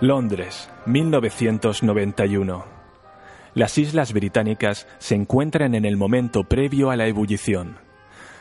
Londres, 0.00 0.70
1991. 0.86 2.64
Las 3.52 3.76
Islas 3.76 4.14
Británicas 4.14 4.88
se 4.96 5.14
encuentran 5.14 5.74
en 5.74 5.84
el 5.84 5.98
momento 5.98 6.44
previo 6.44 6.90
a 6.90 6.96
la 6.96 7.06
ebullición. 7.06 7.76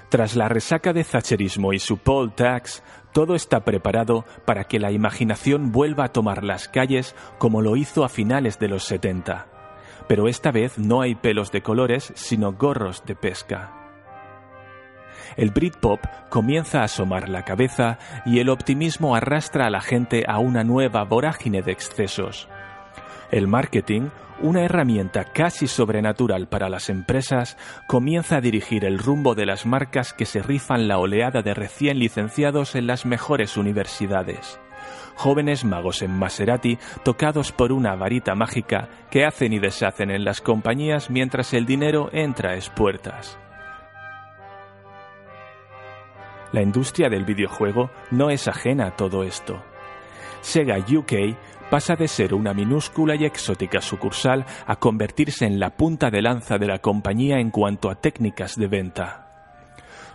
Tras 0.08 0.38
la 0.38 0.48
resaca 0.48 0.94
de 0.94 1.04
Thatcherismo 1.04 1.74
y 1.74 1.80
su 1.80 1.98
poll 1.98 2.34
tax, 2.34 2.82
todo 3.12 3.36
está 3.36 3.66
preparado 3.66 4.24
para 4.46 4.64
que 4.64 4.80
la 4.80 4.94
imaginación 4.94 5.74
vuelva 5.74 6.06
a 6.06 6.14
tomar 6.14 6.46
las 6.46 6.70
calles 6.70 7.14
como 7.40 7.62
lo 7.62 7.76
hizo 7.76 8.06
a 8.06 8.10
finales 8.10 8.58
de 8.58 8.70
los 8.70 8.86
70. 8.86 9.48
Pero 10.08 10.30
esta 10.30 10.52
vez 10.52 10.80
no 10.80 11.02
hay 11.02 11.16
pelos 11.16 11.52
de 11.52 11.62
colores, 11.62 12.14
sino 12.16 12.54
gorros 12.54 13.04
de 13.06 13.16
pesca 13.16 13.79
el 15.38 15.52
Britpop 15.52 16.00
comienza 16.30 16.82
a 16.82 16.86
asomar 16.86 17.30
la 17.30 17.44
cabeza 17.44 17.98
y 18.26 18.40
el 18.40 18.50
optimismo 18.50 19.16
arrastra 19.16 19.68
a 19.68 19.70
la 19.70 19.82
gente 19.82 20.26
a 20.28 20.40
una 20.40 20.64
nueva 20.64 21.04
vorágine 21.04 21.62
de 21.62 21.72
excesos. 21.72 22.48
El 23.32 23.48
marketing, 23.48 24.10
una 24.42 24.64
herramienta 24.64 25.26
casi 25.26 25.68
sobrenatural 25.68 26.48
para 26.48 26.70
las 26.70 26.90
empresas, 26.90 27.58
comienza 27.88 28.38
a 28.38 28.42
dirigir 28.42 28.86
el 28.86 28.98
rumbo 28.98 29.36
de 29.36 29.46
las 29.46 29.66
marcas 29.66 30.14
que 30.14 30.26
se 30.26 30.42
rifan 30.42 30.88
la 30.88 30.98
oleada 30.98 31.42
de 31.42 31.54
recién 31.54 32.00
licenciados 32.00 32.76
en 32.76 32.88
las 32.88 33.06
mejores 33.06 33.58
universidades. 33.58 34.60
Jóvenes 35.16 35.66
magos 35.66 36.02
en 36.02 36.12
Maserati 36.12 36.80
tocados 37.04 37.52
por 37.52 37.72
una 37.74 37.96
varita 37.96 38.36
mágica 38.36 38.88
que 39.12 39.26
hacen 39.26 39.52
y 39.54 39.60
deshacen 39.60 40.12
en 40.12 40.24
las 40.24 40.42
compañías 40.42 41.10
mientras 41.10 41.54
el 41.54 41.66
dinero 41.66 42.10
entra 42.14 42.52
a 42.52 42.56
espuertas. 42.56 43.38
La 46.52 46.62
industria 46.62 47.10
del 47.10 47.26
videojuego 47.26 47.92
no 48.12 48.30
es 48.30 48.48
ajena 48.48 48.88
a 48.88 48.96
todo 48.96 49.24
esto. 49.24 49.62
Sega 50.42 50.78
UK 50.78 51.38
pasa 51.70 51.96
de 51.96 52.08
ser 52.08 52.34
una 52.34 52.54
minúscula 52.54 53.16
y 53.16 53.26
exótica 53.26 53.82
sucursal 53.82 54.46
a 54.66 54.78
convertirse 54.78 55.46
en 55.46 55.60
la 55.60 55.70
punta 55.70 56.10
de 56.10 56.22
lanza 56.22 56.58
de 56.58 56.66
la 56.66 56.80
compañía 56.80 57.40
en 57.40 57.52
cuanto 57.52 57.90
a 57.90 57.96
técnicas 57.96 58.56
de 58.56 58.68
venta. 58.68 59.26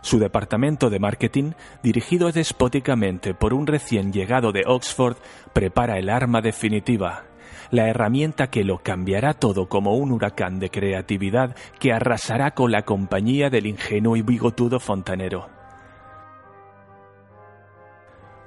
Su 0.01 0.19
departamento 0.19 0.91
de 0.91 0.99
marketing, 0.99 1.53
dirigido 1.83 2.31
despóticamente 2.31 3.33
por 3.33 3.55
un 3.55 3.67
recién 3.67 4.13
llegado 4.13 4.53
de 4.53 4.65
Oxford, 4.67 5.17
prepara 5.53 5.99
el 5.99 6.11
arma 6.11 6.41
definitiva, 6.41 7.25
la 7.71 7.89
herramienta 7.89 8.49
que 8.49 8.65
lo 8.65 8.79
cambiará 8.79 9.35
todo 9.35 9.69
como 9.69 9.95
un 9.95 10.13
huracán 10.13 10.59
de 10.59 10.71
creatividad 10.71 11.57
que 11.79 11.93
arrasará 11.93 12.51
con 12.51 12.73
la 12.73 12.83
compañía 12.83 13.51
del 13.51 13.67
ingenuo 13.67 14.17
y 14.17 14.23
bigotudo 14.23 14.81
fontanero. 14.81 15.64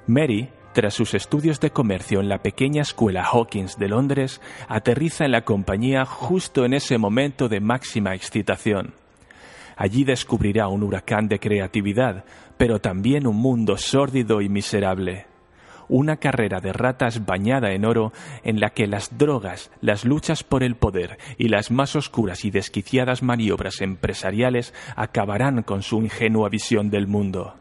Mary, 0.08 0.48
tras 0.72 0.94
sus 0.94 1.12
estudios 1.12 1.60
de 1.60 1.70
comercio 1.70 2.20
en 2.20 2.30
la 2.30 2.38
pequeña 2.38 2.80
escuela 2.80 3.22
Hawkins 3.24 3.76
de 3.76 3.88
Londres, 3.88 4.40
aterriza 4.66 5.26
en 5.26 5.32
la 5.32 5.44
compañía 5.44 6.06
justo 6.06 6.64
en 6.64 6.72
ese 6.72 6.96
momento 6.96 7.50
de 7.50 7.60
máxima 7.60 8.14
excitación. 8.14 8.94
Allí 9.76 10.04
descubrirá 10.04 10.68
un 10.68 10.82
huracán 10.82 11.28
de 11.28 11.38
creatividad, 11.38 12.24
pero 12.56 12.80
también 12.80 13.26
un 13.26 13.36
mundo 13.36 13.76
sórdido 13.76 14.40
y 14.40 14.48
miserable. 14.48 15.26
Una 15.90 16.16
carrera 16.16 16.60
de 16.60 16.72
ratas 16.72 17.26
bañada 17.26 17.72
en 17.72 17.84
oro 17.84 18.14
en 18.44 18.60
la 18.60 18.70
que 18.70 18.86
las 18.86 19.18
drogas, 19.18 19.70
las 19.82 20.06
luchas 20.06 20.42
por 20.42 20.62
el 20.62 20.74
poder 20.74 21.18
y 21.36 21.48
las 21.48 21.70
más 21.70 21.96
oscuras 21.96 22.46
y 22.46 22.50
desquiciadas 22.50 23.22
maniobras 23.22 23.82
empresariales 23.82 24.72
acabarán 24.96 25.62
con 25.64 25.82
su 25.82 25.98
ingenua 25.98 26.48
visión 26.48 26.88
del 26.88 27.06
mundo. 27.06 27.56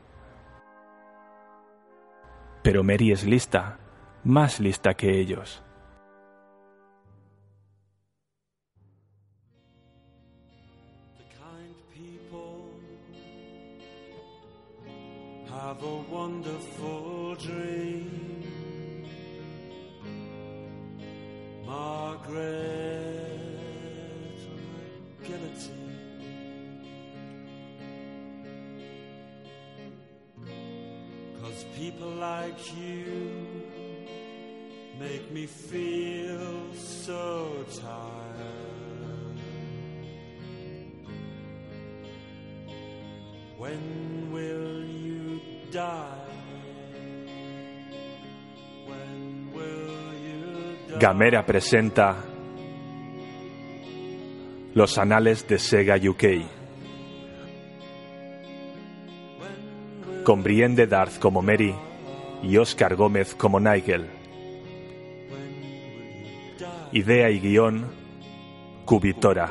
Pero 2.67 2.83
Mary 2.83 3.13
es 3.13 3.23
lista, 3.23 3.79
más 4.25 4.59
lista 4.59 4.93
que 4.93 5.21
ellos. 5.21 5.63
have 15.49 15.81
a 15.81 15.95
wonderful 16.11 17.35
dream. 17.35 18.11
Margaret 21.65 22.96
people 31.77 32.09
like 32.09 32.57
you 32.75 33.45
make 34.99 35.31
me 35.31 35.45
feel 35.45 36.73
so 36.73 37.63
tired. 37.79 39.37
When 43.59 44.31
will 44.31 44.83
you 44.85 45.39
die? 45.71 46.25
When 48.87 49.51
will 49.53 50.13
you 50.25 50.77
die? 50.89 50.97
Gamera 50.99 51.43
presenta 51.45 52.15
Los 54.73 54.97
Anales 54.97 55.45
de 55.47 55.59
Sega 55.59 55.95
UK. 55.95 56.56
Con 60.27 60.43
Brienne 60.43 60.75
de 60.75 60.87
Darth 60.87 61.19
como 61.19 61.41
Mary 61.41 61.73
y 62.43 62.57
Oscar 62.57 62.97
Gómez 62.97 63.33
como 63.33 63.61
Nigel. 63.61 64.09
Idea 66.91 67.29
y 67.29 67.39
guion, 67.39 67.85
Cubitora. 68.83 69.49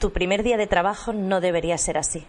Tu 0.00 0.12
primer 0.12 0.42
día 0.42 0.56
de 0.56 0.66
trabajo 0.66 1.12
no 1.12 1.40
debería 1.40 1.78
ser 1.78 1.96
así. 1.96 2.26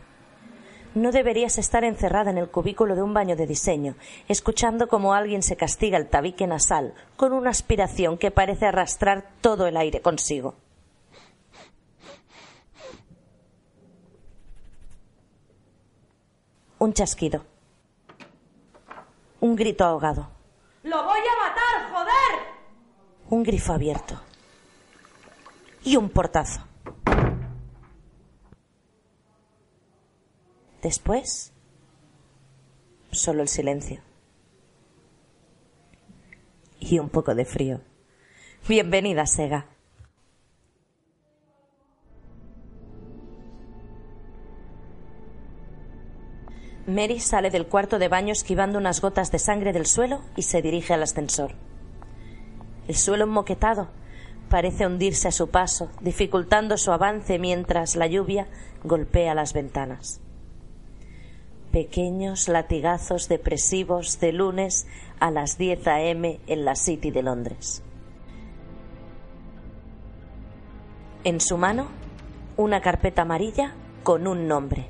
No 0.94 1.12
deberías 1.12 1.58
estar 1.58 1.86
encerrada 1.86 2.32
en 2.32 2.38
el 2.38 2.50
cubículo 2.50 2.96
de 2.96 3.02
un 3.02 3.14
baño 3.14 3.38
de 3.38 3.48
diseño, 3.48 3.96
escuchando 4.28 4.88
cómo 4.88 5.14
alguien 5.14 5.42
se 5.42 5.56
castiga 5.56 5.98
el 5.98 6.10
tabique 6.10 6.46
nasal 6.48 6.94
con 7.16 7.32
una 7.32 7.50
aspiración 7.50 8.18
que 8.18 8.30
parece 8.30 8.66
arrastrar 8.66 9.30
todo 9.40 9.68
el 9.68 9.78
aire 9.78 10.02
consigo. 10.02 10.56
Un 16.78 16.94
chasquido. 16.94 17.46
Un 19.40 19.56
grito 19.56 19.86
ahogado. 19.86 20.30
¡Lo 20.84 21.04
voy 21.04 21.20
a 21.20 21.48
matar, 21.48 21.92
joder! 21.94 22.52
Un 23.30 23.44
grifo 23.44 23.72
abierto. 23.72 24.20
Y 25.84 25.96
un 25.96 26.10
portazo. 26.10 26.71
Después, 30.82 31.54
solo 33.12 33.44
el 33.44 33.48
silencio. 33.48 34.02
Y 36.80 36.98
un 36.98 37.10
poco 37.10 37.36
de 37.36 37.46
frío. 37.46 37.82
Bienvenida, 38.68 39.28
Sega. 39.28 39.68
Mary 46.88 47.20
sale 47.20 47.52
del 47.52 47.68
cuarto 47.68 48.00
de 48.00 48.08
baño 48.08 48.34
esquivando 48.34 48.80
unas 48.80 49.02
gotas 49.02 49.32
de 49.32 49.38
sangre 49.38 49.74
del 49.74 49.86
suelo 49.86 50.22
y 50.36 50.42
se 50.42 50.64
dirige 50.64 50.96
al 50.96 51.04
ascensor. 51.04 51.54
El 52.88 52.96
suelo 52.96 53.28
moquetado 53.28 53.90
parece 54.50 54.88
hundirse 54.88 55.28
a 55.28 55.32
su 55.32 55.52
paso, 55.52 55.92
dificultando 56.02 56.78
su 56.78 56.92
avance 56.92 57.38
mientras 57.38 57.96
la 57.96 58.08
lluvia 58.08 58.48
golpea 58.84 59.36
las 59.36 59.54
ventanas. 59.54 60.22
Pequeños 61.72 62.50
latigazos 62.50 63.30
depresivos 63.30 64.20
de 64.20 64.34
lunes 64.34 64.88
a 65.22 65.32
las 65.32 65.58
10 65.58 65.88
a.m. 65.88 66.40
en 66.48 66.66
la 66.66 66.76
City 66.76 67.12
de 67.12 67.24
Londres. 67.24 67.82
En 71.24 71.40
su 71.40 71.58
mano, 71.58 71.88
una 72.58 72.82
carpeta 72.82 73.22
amarilla 73.22 73.74
con 74.04 74.28
un 74.28 74.50
nombre. 74.50 74.88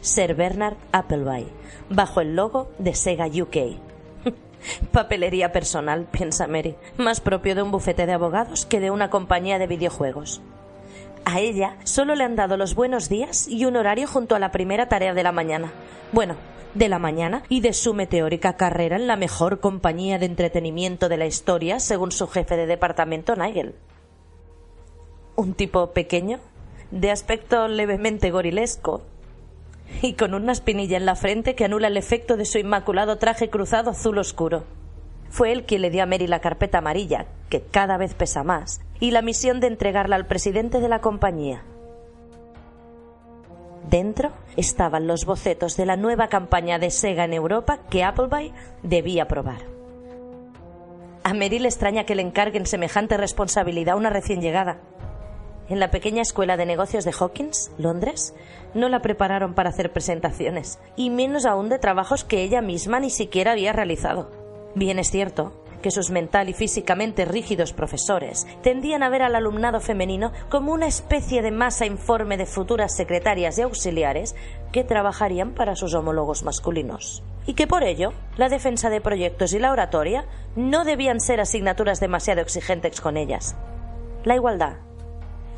Sir 0.00 0.34
Bernard 0.34 0.76
Appleby, 0.92 1.46
bajo 1.90 2.20
el 2.20 2.36
logo 2.36 2.70
de 2.78 2.94
Sega 2.94 3.26
UK. 3.26 3.78
Papelería 4.92 5.52
personal, 5.52 6.06
piensa 6.10 6.46
Mary, 6.46 6.76
más 6.96 7.20
propio 7.20 7.54
de 7.54 7.62
un 7.62 7.70
bufete 7.70 8.06
de 8.06 8.12
abogados 8.12 8.64
que 8.64 8.80
de 8.80 8.90
una 8.90 9.10
compañía 9.10 9.58
de 9.58 9.66
videojuegos. 9.66 10.40
A 11.24 11.40
ella 11.40 11.76
solo 11.84 12.14
le 12.14 12.24
han 12.24 12.36
dado 12.36 12.56
los 12.56 12.74
buenos 12.74 13.08
días 13.08 13.48
y 13.48 13.64
un 13.64 13.76
horario 13.76 14.06
junto 14.06 14.34
a 14.34 14.38
la 14.38 14.52
primera 14.52 14.88
tarea 14.88 15.14
de 15.14 15.22
la 15.22 15.32
mañana. 15.32 15.72
Bueno, 16.12 16.36
de 16.74 16.88
la 16.88 16.98
mañana 16.98 17.44
y 17.48 17.60
de 17.60 17.72
su 17.72 17.94
meteórica 17.94 18.56
carrera 18.56 18.96
en 18.96 19.06
la 19.06 19.16
mejor 19.16 19.60
compañía 19.60 20.18
de 20.18 20.26
entretenimiento 20.26 21.08
de 21.08 21.16
la 21.16 21.26
historia, 21.26 21.80
según 21.80 22.12
su 22.12 22.28
jefe 22.28 22.56
de 22.56 22.66
departamento, 22.66 23.36
Nigel. 23.36 23.74
Un 25.36 25.54
tipo 25.54 25.92
pequeño, 25.92 26.40
de 26.90 27.10
aspecto 27.10 27.68
levemente 27.68 28.30
gorilesco, 28.30 29.02
y 30.02 30.14
con 30.14 30.34
una 30.34 30.52
espinilla 30.52 30.96
en 30.96 31.06
la 31.06 31.16
frente 31.16 31.54
que 31.54 31.64
anula 31.64 31.88
el 31.88 31.96
efecto 31.96 32.36
de 32.36 32.44
su 32.44 32.58
inmaculado 32.58 33.16
traje 33.16 33.48
cruzado 33.48 33.90
azul 33.90 34.18
oscuro. 34.18 34.64
Fue 35.34 35.50
él 35.50 35.64
quien 35.64 35.82
le 35.82 35.90
dio 35.90 36.04
a 36.04 36.06
Mary 36.06 36.28
la 36.28 36.38
carpeta 36.38 36.78
amarilla, 36.78 37.26
que 37.48 37.60
cada 37.60 37.96
vez 37.96 38.14
pesa 38.14 38.44
más, 38.44 38.80
y 39.00 39.10
la 39.10 39.20
misión 39.20 39.58
de 39.58 39.66
entregarla 39.66 40.14
al 40.14 40.28
presidente 40.28 40.78
de 40.78 40.88
la 40.88 41.00
compañía. 41.00 41.64
Dentro 43.90 44.30
estaban 44.56 45.08
los 45.08 45.24
bocetos 45.24 45.76
de 45.76 45.86
la 45.86 45.96
nueva 45.96 46.28
campaña 46.28 46.78
de 46.78 46.92
Sega 46.92 47.24
en 47.24 47.32
Europa 47.32 47.80
que 47.90 48.04
Appleby 48.04 48.52
debía 48.84 49.26
probar. 49.26 49.62
A 51.24 51.34
Mary 51.34 51.58
le 51.58 51.66
extraña 51.66 52.04
que 52.04 52.14
le 52.14 52.22
encarguen 52.22 52.64
semejante 52.64 53.16
responsabilidad 53.16 53.94
a 53.94 53.98
una 53.98 54.10
recién 54.10 54.40
llegada. 54.40 54.78
En 55.68 55.80
la 55.80 55.90
pequeña 55.90 56.22
escuela 56.22 56.56
de 56.56 56.66
negocios 56.66 57.04
de 57.04 57.10
Hawkins, 57.18 57.72
Londres, 57.76 58.36
no 58.72 58.88
la 58.88 59.02
prepararon 59.02 59.54
para 59.54 59.70
hacer 59.70 59.92
presentaciones, 59.92 60.78
y 60.94 61.10
menos 61.10 61.44
aún 61.44 61.70
de 61.70 61.80
trabajos 61.80 62.22
que 62.22 62.44
ella 62.44 62.62
misma 62.62 63.00
ni 63.00 63.10
siquiera 63.10 63.50
había 63.50 63.72
realizado. 63.72 64.43
Bien 64.74 64.98
es 64.98 65.10
cierto 65.10 65.52
que 65.82 65.90
sus 65.90 66.10
mental 66.10 66.48
y 66.48 66.54
físicamente 66.54 67.26
rígidos 67.26 67.74
profesores 67.74 68.46
tendían 68.62 69.02
a 69.02 69.10
ver 69.10 69.22
al 69.22 69.34
alumnado 69.34 69.80
femenino 69.80 70.32
como 70.48 70.72
una 70.72 70.86
especie 70.86 71.42
de 71.42 71.50
masa 71.50 71.84
informe 71.84 72.38
de 72.38 72.46
futuras 72.46 72.96
secretarias 72.96 73.58
y 73.58 73.62
auxiliares 73.62 74.34
que 74.72 74.82
trabajarían 74.82 75.52
para 75.52 75.76
sus 75.76 75.92
homólogos 75.92 76.42
masculinos. 76.42 77.22
Y 77.46 77.52
que 77.52 77.66
por 77.66 77.82
ello 77.82 78.14
la 78.38 78.48
defensa 78.48 78.88
de 78.88 79.02
proyectos 79.02 79.52
y 79.52 79.58
la 79.58 79.72
oratoria 79.72 80.24
no 80.56 80.84
debían 80.84 81.20
ser 81.20 81.40
asignaturas 81.40 82.00
demasiado 82.00 82.40
exigentes 82.40 83.02
con 83.02 83.18
ellas. 83.18 83.54
La 84.24 84.36
igualdad, 84.36 84.78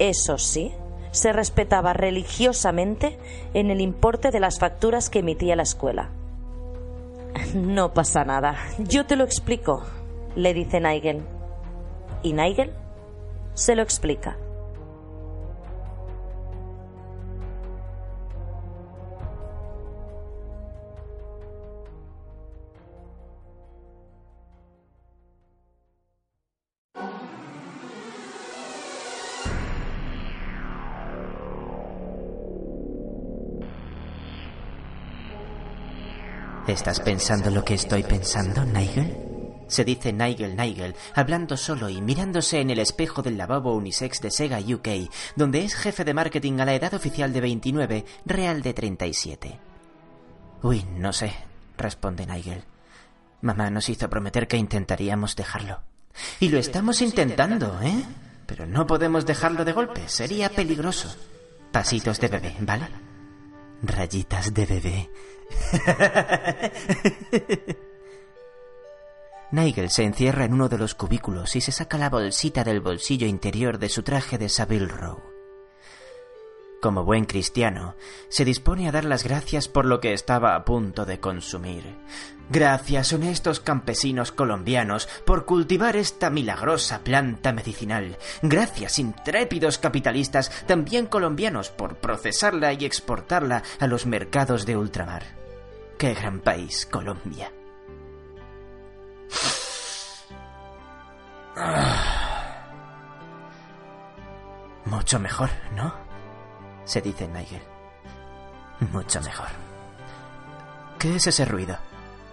eso 0.00 0.38
sí, 0.38 0.72
se 1.12 1.32
respetaba 1.32 1.92
religiosamente 1.92 3.16
en 3.54 3.70
el 3.70 3.80
importe 3.80 4.32
de 4.32 4.40
las 4.40 4.58
facturas 4.58 5.08
que 5.08 5.20
emitía 5.20 5.54
la 5.54 5.62
escuela. 5.62 6.10
No 7.54 7.92
pasa 7.92 8.24
nada, 8.24 8.56
yo 8.78 9.06
te 9.06 9.16
lo 9.16 9.24
explico, 9.24 9.82
le 10.34 10.54
dice 10.54 10.80
Nigel. 10.80 11.22
Y 12.22 12.32
Nigel 12.32 12.72
se 13.54 13.74
lo 13.76 13.82
explica. 13.82 14.36
¿Estás 36.66 36.98
pensando 36.98 37.50
lo 37.50 37.64
que 37.64 37.74
estoy 37.74 38.02
pensando, 38.02 38.64
Nigel? 38.64 39.16
Se 39.68 39.84
dice 39.84 40.12
Nigel 40.12 40.56
Nigel, 40.56 40.96
hablando 41.14 41.56
solo 41.56 41.88
y 41.88 42.00
mirándose 42.00 42.60
en 42.60 42.70
el 42.70 42.80
espejo 42.80 43.22
del 43.22 43.38
lavabo 43.38 43.74
unisex 43.74 44.20
de 44.20 44.32
Sega 44.32 44.58
UK, 44.58 45.08
donde 45.36 45.62
es 45.62 45.76
jefe 45.76 46.04
de 46.04 46.12
marketing 46.12 46.58
a 46.58 46.64
la 46.64 46.74
edad 46.74 46.92
oficial 46.94 47.32
de 47.32 47.40
29, 47.40 48.04
real 48.24 48.62
de 48.62 48.74
37. 48.74 49.60
Uy, 50.62 50.84
no 50.96 51.12
sé, 51.12 51.32
responde 51.78 52.26
Nigel. 52.26 52.64
Mamá 53.42 53.70
nos 53.70 53.88
hizo 53.88 54.10
prometer 54.10 54.48
que 54.48 54.56
intentaríamos 54.56 55.36
dejarlo. 55.36 55.82
Y 56.40 56.48
lo 56.48 56.58
estamos 56.58 57.00
intentando, 57.00 57.80
¿eh? 57.80 58.02
Pero 58.46 58.66
no 58.66 58.88
podemos 58.88 59.24
dejarlo 59.24 59.64
de 59.64 59.72
golpe, 59.72 60.08
sería 60.08 60.48
peligroso. 60.48 61.14
Pasitos 61.70 62.18
de 62.18 62.28
bebé, 62.28 62.56
¿vale? 62.60 62.88
Rayitas 63.82 64.52
de 64.52 64.66
bebé. 64.66 65.10
Nigel 69.52 69.90
se 69.90 70.04
encierra 70.04 70.44
en 70.44 70.54
uno 70.54 70.68
de 70.68 70.78
los 70.78 70.94
cubículos 70.94 71.56
y 71.56 71.60
se 71.60 71.72
saca 71.72 71.98
la 71.98 72.10
bolsita 72.10 72.64
del 72.64 72.80
bolsillo 72.80 73.26
interior 73.26 73.78
de 73.78 73.88
su 73.88 74.02
traje 74.02 74.38
de 74.38 74.48
Savile 74.48 74.88
Row. 74.88 75.36
Como 76.82 77.04
buen 77.04 77.24
cristiano, 77.24 77.96
se 78.28 78.44
dispone 78.44 78.88
a 78.88 78.92
dar 78.92 79.04
las 79.04 79.24
gracias 79.24 79.66
por 79.66 79.86
lo 79.86 80.00
que 80.00 80.12
estaba 80.12 80.54
a 80.54 80.64
punto 80.64 81.06
de 81.06 81.20
consumir. 81.20 81.96
Gracias, 82.50 83.12
honestos 83.12 83.60
campesinos 83.60 84.30
colombianos, 84.30 85.08
por 85.24 85.46
cultivar 85.46 85.96
esta 85.96 86.28
milagrosa 86.28 87.02
planta 87.02 87.52
medicinal. 87.52 88.18
Gracias, 88.42 88.98
intrépidos 88.98 89.78
capitalistas, 89.78 90.50
también 90.66 91.06
colombianos, 91.06 91.70
por 91.70 91.96
procesarla 91.96 92.72
y 92.72 92.84
exportarla 92.84 93.62
a 93.80 93.86
los 93.86 94.06
mercados 94.06 94.66
de 94.66 94.76
ultramar. 94.76 95.45
Qué 95.98 96.14
gran 96.14 96.40
país, 96.40 96.86
Colombia. 96.86 97.52
Mucho 104.84 105.18
mejor, 105.18 105.48
¿no? 105.74 105.94
Se 106.84 107.00
dice 107.00 107.26
Nigel. 107.26 107.62
Mucho 108.92 109.22
mejor. 109.22 109.48
¿Qué 110.98 111.16
es 111.16 111.26
ese 111.26 111.46
ruido? 111.46 111.78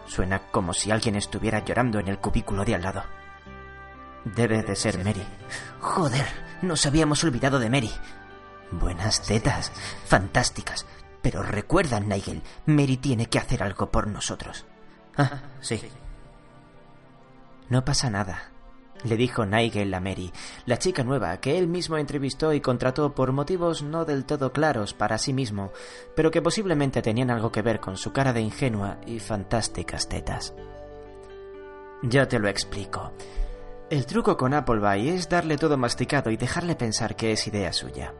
Suena 0.08 0.52
como 0.52 0.74
si 0.74 0.92
alguien 0.92 1.16
estuviera 1.16 1.64
llorando 1.64 2.00
en 2.00 2.10
el 2.10 2.20
cubículo 2.20 2.66
de 2.66 2.76
al 2.76 2.82
lado. 2.82 3.04
Debe 4.26 4.62
de 4.62 4.76
ser 4.76 5.02
Mary. 5.04 5.26
Joder, 5.80 6.26
nos 6.62 6.86
habíamos 6.86 7.24
olvidado 7.24 7.60
de 7.60 7.70
Mary. 7.70 7.92
Buenas 8.72 9.22
tetas, 9.22 9.72
fantásticas. 10.06 10.86
Pero 11.24 11.42
recuerda, 11.42 12.00
Nigel, 12.00 12.44
Mary 12.68 12.98
tiene 12.98 13.26
que 13.26 13.40
hacer 13.40 13.64
algo 13.64 13.90
por 13.90 14.06
nosotros. 14.06 14.66
Ah, 15.18 15.42
sí. 15.62 15.82
No 17.70 17.84
pasa 17.84 18.12
nada, 18.12 18.52
le 19.04 19.18
dijo 19.18 19.46
Nigel 19.46 19.94
a 19.94 20.00
Mary, 20.00 20.32
la 20.66 20.78
chica 20.78 21.04
nueva 21.04 21.38
que 21.38 21.58
él 21.58 21.68
mismo 21.68 21.98
entrevistó 21.98 22.54
y 22.54 22.62
contrató 22.62 23.14
por 23.14 23.32
motivos 23.32 23.84
no 23.84 24.06
del 24.06 24.26
todo 24.26 24.54
claros 24.54 24.94
para 24.94 25.18
sí 25.18 25.34
mismo, 25.34 25.72
pero 26.16 26.30
que 26.30 26.42
posiblemente 26.42 27.02
tenían 27.02 27.30
algo 27.30 27.52
que 27.52 27.62
ver 27.62 27.80
con 27.80 27.98
su 27.98 28.14
cara 28.14 28.32
de 28.32 28.42
ingenua 28.42 28.98
y 29.06 29.20
fantásticas 29.20 30.08
tetas. 30.08 30.54
Yo 32.02 32.28
te 32.28 32.40
lo 32.40 32.48
explico. 32.48 33.14
El 33.90 34.06
truco 34.06 34.38
con 34.38 34.54
Appleby 34.54 35.10
es 35.10 35.30
darle 35.30 35.58
todo 35.58 35.78
masticado 35.78 36.32
y 36.32 36.38
dejarle 36.38 36.76
pensar 36.76 37.16
que 37.16 37.32
es 37.32 37.48
idea 37.48 37.72
suya. 37.74 38.14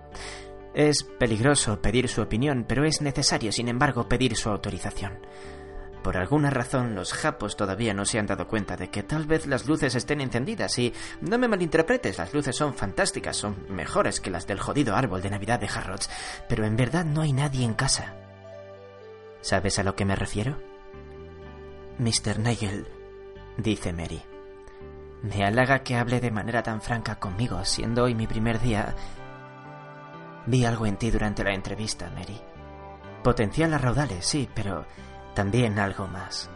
Es 0.74 1.04
peligroso 1.04 1.82
pedir 1.82 2.08
su 2.08 2.22
opinión, 2.22 2.66
pero 2.68 2.84
es 2.84 3.02
necesario, 3.02 3.52
sin 3.52 3.68
embargo, 3.68 4.08
pedir 4.08 4.36
su 4.36 4.50
autorización. 4.50 5.20
Por 6.04 6.18
alguna 6.18 6.50
razón 6.50 6.96
los 6.96 7.14
japos 7.14 7.56
todavía 7.56 7.94
no 7.94 8.04
se 8.06 8.20
han 8.20 8.28
dado 8.28 8.48
cuenta 8.48 8.76
de 8.76 8.90
que 8.90 9.04
tal 9.04 9.26
vez 9.26 9.48
las 9.48 9.68
luces 9.68 9.96
estén 9.96 10.20
encendidas 10.20 10.78
y 10.78 10.94
no 11.22 11.38
me 11.38 11.48
malinterpretes, 11.48 12.18
las 12.18 12.34
luces 12.34 12.58
son 12.58 12.74
fantásticas, 12.74 13.38
son 13.38 13.66
mejores 13.70 14.20
que 14.20 14.30
las 14.30 14.46
del 14.46 14.60
jodido 14.60 14.96
árbol 14.96 15.22
de 15.22 15.30
Navidad 15.30 15.62
de 15.62 15.70
Harrods, 15.74 16.10
pero 16.50 16.66
en 16.66 16.76
verdad 16.76 17.06
no 17.06 17.22
hay 17.22 17.32
nadie 17.32 17.64
en 17.64 17.74
casa. 17.74 18.16
¿Sabes 19.40 19.80
a 19.80 19.84
lo 19.84 19.96
que 19.96 20.04
me 20.04 20.16
refiero? 20.16 20.58
Mr. 22.00 22.40
Nigel, 22.40 22.88
dice 23.58 23.94
Mary. 23.94 24.24
Me 25.22 25.46
halaga 25.46 25.84
que 25.84 25.96
hable 25.96 26.20
de 26.20 26.32
manera 26.32 26.64
tan 26.64 26.82
franca 26.82 27.18
conmigo, 27.18 27.64
siendo 27.64 28.04
hoy 28.04 28.14
mi 28.14 28.28
primer 28.28 28.60
día. 28.60 28.94
Vi 30.46 30.66
algo 30.66 30.86
en 30.86 30.98
ti 30.98 31.10
durante 31.10 31.44
la 31.44 31.54
entrevista, 31.54 32.10
Mary. 32.10 32.40
Potencial 33.24 33.74
a 33.74 33.78
raudales, 33.78 34.26
sí, 34.26 34.50
pero 34.54 34.86
También 35.34 35.80
algo 35.80 36.08
más. 36.08 36.50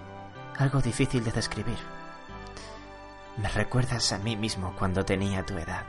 Algo 0.58 0.82
difícil 0.82 1.24
de 1.24 1.32
describir. 1.32 1.78
Me 3.38 3.50
recuerdas 3.50 4.12
a 4.12 4.20
mí 4.20 4.36
mismo 4.36 4.76
cuando 4.78 5.04
tenía 5.04 5.46
tu 5.46 5.58
edad. 5.58 5.86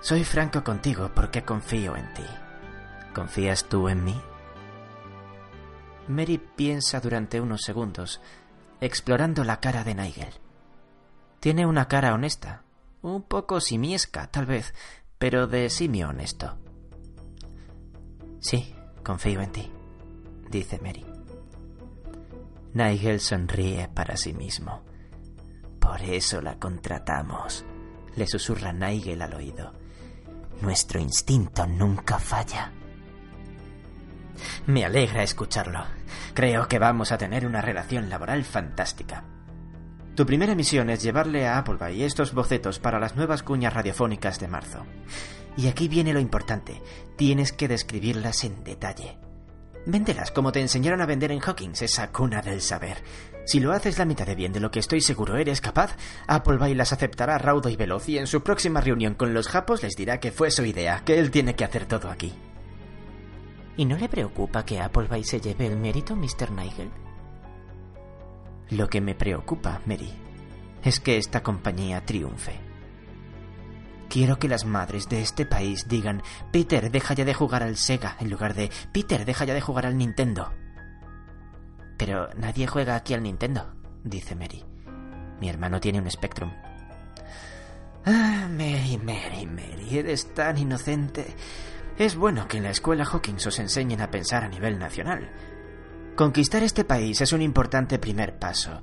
Soy 0.00 0.24
franco 0.24 0.62
contigo 0.62 1.10
porque 1.14 1.42
confío 1.42 1.96
en 1.96 2.12
ti. 2.14 2.24
¿Confías 3.14 3.64
tú 3.64 3.88
en 3.88 4.04
mí? 4.04 4.20
Mary 6.08 6.38
piensa 6.38 7.00
durante 7.00 7.40
unos 7.40 7.62
segundos, 7.62 8.20
explorando 8.80 9.42
la 9.42 9.60
cara 9.60 9.84
de 9.84 9.94
Nigel. 9.94 10.32
Tiene 11.40 11.66
una 11.66 11.88
cara 11.88 12.14
honesta, 12.14 12.62
un 13.02 13.22
poco 13.22 13.60
simiesca, 13.60 14.26
tal 14.28 14.46
vez, 14.46 14.74
pero 15.18 15.46
de 15.46 15.70
simio 15.70 16.08
honesto. 16.08 16.58
Sí, 18.40 18.74
confío 19.02 19.40
en 19.40 19.52
ti, 19.52 19.72
dice 20.50 20.78
Mary. 20.82 21.04
Nigel 22.74 23.20
sonríe 23.20 23.88
para 23.88 24.16
sí 24.16 24.34
mismo. 24.34 24.82
Por 25.80 26.02
eso 26.02 26.42
la 26.42 26.58
contratamos, 26.58 27.64
le 28.16 28.26
susurra 28.26 28.72
Nigel 28.72 29.22
al 29.22 29.34
oído. 29.34 29.72
Nuestro 30.60 31.00
instinto 31.00 31.66
nunca 31.66 32.18
falla. 32.18 32.72
Me 34.66 34.84
alegra 34.84 35.22
escucharlo. 35.22 35.84
Creo 36.34 36.68
que 36.68 36.78
vamos 36.78 37.12
a 37.12 37.18
tener 37.18 37.46
una 37.46 37.62
relación 37.62 38.10
laboral 38.10 38.44
fantástica. 38.44 39.24
Tu 40.16 40.24
primera 40.24 40.54
misión 40.54 40.88
es 40.88 41.02
llevarle 41.02 41.46
a 41.46 41.58
Appleby 41.58 42.02
estos 42.02 42.32
bocetos 42.32 42.78
para 42.78 42.98
las 42.98 43.16
nuevas 43.16 43.42
cuñas 43.42 43.74
radiofónicas 43.74 44.40
de 44.40 44.48
marzo. 44.48 44.86
Y 45.58 45.66
aquí 45.66 45.88
viene 45.88 46.14
lo 46.14 46.20
importante. 46.20 46.80
Tienes 47.16 47.52
que 47.52 47.68
describirlas 47.68 48.42
en 48.44 48.64
detalle. 48.64 49.18
Véndelas 49.84 50.30
como 50.30 50.52
te 50.52 50.60
enseñaron 50.62 51.02
a 51.02 51.06
vender 51.06 51.32
en 51.32 51.42
Hawkins, 51.42 51.82
esa 51.82 52.12
cuna 52.12 52.40
del 52.40 52.62
saber. 52.62 52.96
Si 53.44 53.60
lo 53.60 53.72
haces 53.72 53.98
la 53.98 54.06
mitad 54.06 54.24
de 54.26 54.34
bien 54.34 54.54
de 54.54 54.60
lo 54.60 54.70
que 54.70 54.78
estoy 54.78 55.02
seguro 55.02 55.36
eres 55.36 55.60
capaz, 55.60 55.96
Appleby 56.26 56.74
las 56.74 56.94
aceptará 56.94 57.36
raudo 57.36 57.68
y 57.68 57.76
veloz 57.76 58.08
y 58.08 58.16
en 58.16 58.26
su 58.26 58.42
próxima 58.42 58.80
reunión 58.80 59.14
con 59.14 59.34
los 59.34 59.48
japos 59.48 59.82
les 59.82 59.96
dirá 59.96 60.18
que 60.18 60.32
fue 60.32 60.50
su 60.50 60.64
idea, 60.64 61.02
que 61.04 61.18
él 61.18 61.30
tiene 61.30 61.54
que 61.54 61.64
hacer 61.64 61.84
todo 61.84 62.08
aquí. 62.08 62.32
¿Y 63.76 63.84
no 63.84 63.98
le 63.98 64.08
preocupa 64.08 64.64
que 64.64 64.80
Appleby 64.80 65.24
se 65.24 65.42
lleve 65.42 65.66
el 65.66 65.76
mérito, 65.76 66.16
Mr. 66.16 66.52
Nigel? 66.52 66.90
Lo 68.70 68.88
que 68.88 69.00
me 69.00 69.14
preocupa, 69.14 69.80
Mary, 69.86 70.12
es 70.82 71.00
que 71.00 71.16
esta 71.16 71.42
compañía 71.42 72.04
triunfe. 72.04 72.60
Quiero 74.08 74.38
que 74.38 74.48
las 74.48 74.64
madres 74.64 75.08
de 75.08 75.20
este 75.20 75.46
país 75.46 75.88
digan, 75.88 76.22
Peter, 76.52 76.90
deja 76.90 77.14
ya 77.14 77.24
de 77.24 77.34
jugar 77.34 77.62
al 77.62 77.76
Sega, 77.76 78.16
en 78.20 78.30
lugar 78.30 78.54
de, 78.54 78.70
Peter, 78.92 79.24
deja 79.24 79.44
ya 79.44 79.54
de 79.54 79.60
jugar 79.60 79.86
al 79.86 79.96
Nintendo. 79.96 80.52
Pero 81.96 82.28
nadie 82.36 82.66
juega 82.66 82.94
aquí 82.94 83.14
al 83.14 83.22
Nintendo, 83.22 83.74
dice 84.04 84.34
Mary. 84.34 84.64
Mi 85.40 85.48
hermano 85.48 85.80
tiene 85.80 86.00
un 86.00 86.10
Spectrum. 86.10 86.52
Ah, 88.04 88.48
Mary, 88.50 88.98
Mary, 89.02 89.46
Mary, 89.46 89.98
eres 89.98 90.32
tan 90.34 90.58
inocente. 90.58 91.34
Es 91.98 92.14
bueno 92.14 92.46
que 92.46 92.58
en 92.58 92.64
la 92.64 92.70
escuela 92.70 93.04
Hawkins 93.04 93.46
os 93.46 93.58
enseñen 93.58 94.00
a 94.00 94.10
pensar 94.10 94.44
a 94.44 94.48
nivel 94.48 94.78
nacional. 94.78 95.30
Conquistar 96.16 96.62
este 96.62 96.82
país 96.82 97.20
es 97.20 97.34
un 97.34 97.42
importante 97.42 97.98
primer 97.98 98.38
paso. 98.38 98.80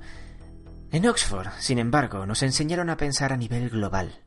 En 0.92 1.04
Oxford, 1.08 1.48
sin 1.58 1.80
embargo, 1.80 2.26
nos 2.26 2.44
enseñaron 2.44 2.90
a 2.90 2.96
pensar 2.96 3.32
a 3.32 3.36
nivel 3.36 3.70
global. 3.70 4.22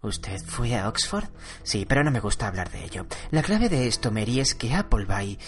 ¿Usted 0.00 0.40
fue 0.46 0.74
a 0.76 0.88
Oxford? 0.88 1.28
Sí, 1.64 1.84
pero 1.86 2.02
no 2.02 2.10
me 2.10 2.20
gusta 2.20 2.48
hablar 2.48 2.70
de 2.70 2.86
ello. 2.86 3.06
La 3.30 3.42
clave 3.42 3.68
de 3.68 3.86
esto, 3.86 4.10
Mary, 4.10 4.40
es 4.40 4.54
que 4.54 4.72
Appleby, 4.72 5.38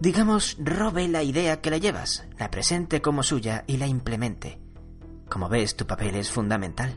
digamos, 0.00 0.56
robe 0.58 1.08
la 1.08 1.22
idea 1.22 1.60
que 1.60 1.70
la 1.70 1.76
llevas, 1.76 2.24
la 2.38 2.50
presente 2.50 3.02
como 3.02 3.22
suya 3.22 3.64
y 3.66 3.76
la 3.76 3.86
implemente. 3.86 4.58
Como 5.28 5.50
ves, 5.50 5.76
tu 5.76 5.86
papel 5.86 6.14
es 6.14 6.30
fundamental. 6.30 6.96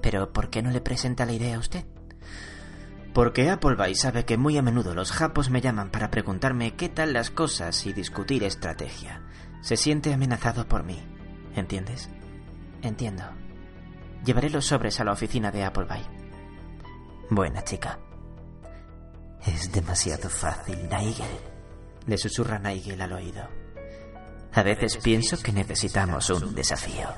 Pero 0.00 0.32
¿por 0.32 0.48
qué 0.48 0.62
no 0.62 0.70
le 0.70 0.80
presenta 0.80 1.26
la 1.26 1.32
idea 1.32 1.56
a 1.56 1.58
usted? 1.58 1.84
Porque 3.12 3.50
Appleby 3.50 3.94
sabe 3.94 4.24
que 4.24 4.38
muy 4.38 4.56
a 4.56 4.62
menudo 4.62 4.94
los 4.94 5.12
japos 5.12 5.50
me 5.50 5.60
llaman 5.60 5.90
para 5.90 6.10
preguntarme 6.10 6.74
qué 6.76 6.88
tal 6.88 7.12
las 7.12 7.30
cosas 7.30 7.84
y 7.86 7.92
discutir 7.92 8.42
estrategia. 8.42 9.22
Se 9.60 9.76
siente 9.76 10.12
amenazado 10.14 10.66
por 10.66 10.82
mí. 10.82 10.98
¿Entiendes? 11.54 12.08
Entiendo. 12.80 13.24
Llevaré 14.24 14.48
los 14.48 14.66
sobres 14.66 14.98
a 15.00 15.04
la 15.04 15.12
oficina 15.12 15.50
de 15.50 15.64
Appleby. 15.64 16.02
Buena 17.28 17.62
chica. 17.62 17.98
Es 19.44 19.70
demasiado 19.72 20.30
fácil, 20.30 20.88
Nigel. 20.88 21.26
Le 22.06 22.16
susurra 22.16 22.58
Nigel 22.58 23.00
al 23.00 23.12
oído. 23.12 23.46
A 24.54 24.62
veces 24.62 24.98
pienso 24.98 25.36
que 25.42 25.52
necesitamos 25.52 26.30
un 26.30 26.54
desafío. 26.54 27.08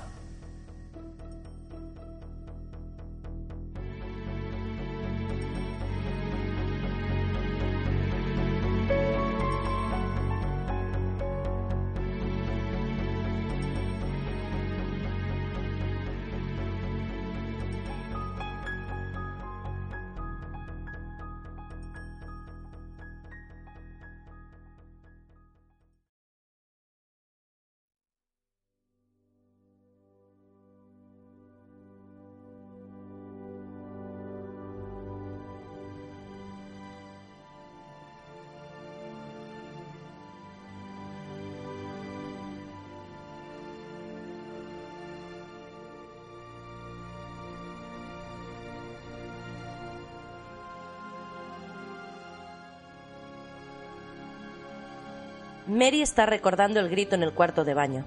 Mary 55.67 56.03
está 56.03 56.27
recordando 56.27 56.81
el 56.81 56.91
grito 56.91 57.15
en 57.15 57.23
el 57.23 57.33
cuarto 57.33 57.65
de 57.65 57.75
baño. 57.75 58.05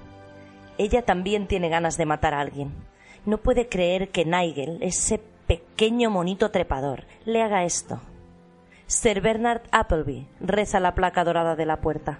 Ella 0.77 1.01
también 1.01 1.47
tiene 1.47 1.69
ganas 1.69 1.97
de 1.97 2.05
matar 2.05 2.33
a 2.33 2.41
alguien. 2.41 2.71
No 3.25 3.39
puede 3.39 3.67
creer 3.67 4.09
que 4.09 4.25
Nigel, 4.25 4.77
ese 4.81 5.19
pequeño 5.47 6.11
monito 6.11 6.51
trepador, 6.51 7.05
le 7.25 7.41
haga 7.41 7.63
esto. 7.63 7.99
Sir 8.85 9.21
Bernard 9.21 9.61
Appleby 9.71 10.27
reza 10.39 10.79
la 10.79 10.93
placa 10.93 11.23
dorada 11.23 11.55
de 11.55 11.65
la 11.65 11.81
puerta. 11.81 12.19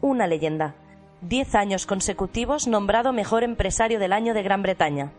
Una 0.00 0.26
leyenda. 0.26 0.74
Diez 1.20 1.54
años 1.54 1.86
consecutivos 1.86 2.66
nombrado 2.66 3.12
mejor 3.12 3.44
empresario 3.44 3.98
del 3.98 4.12
año 4.12 4.34
de 4.34 4.42
Gran 4.42 4.62
Bretaña. 4.62 5.12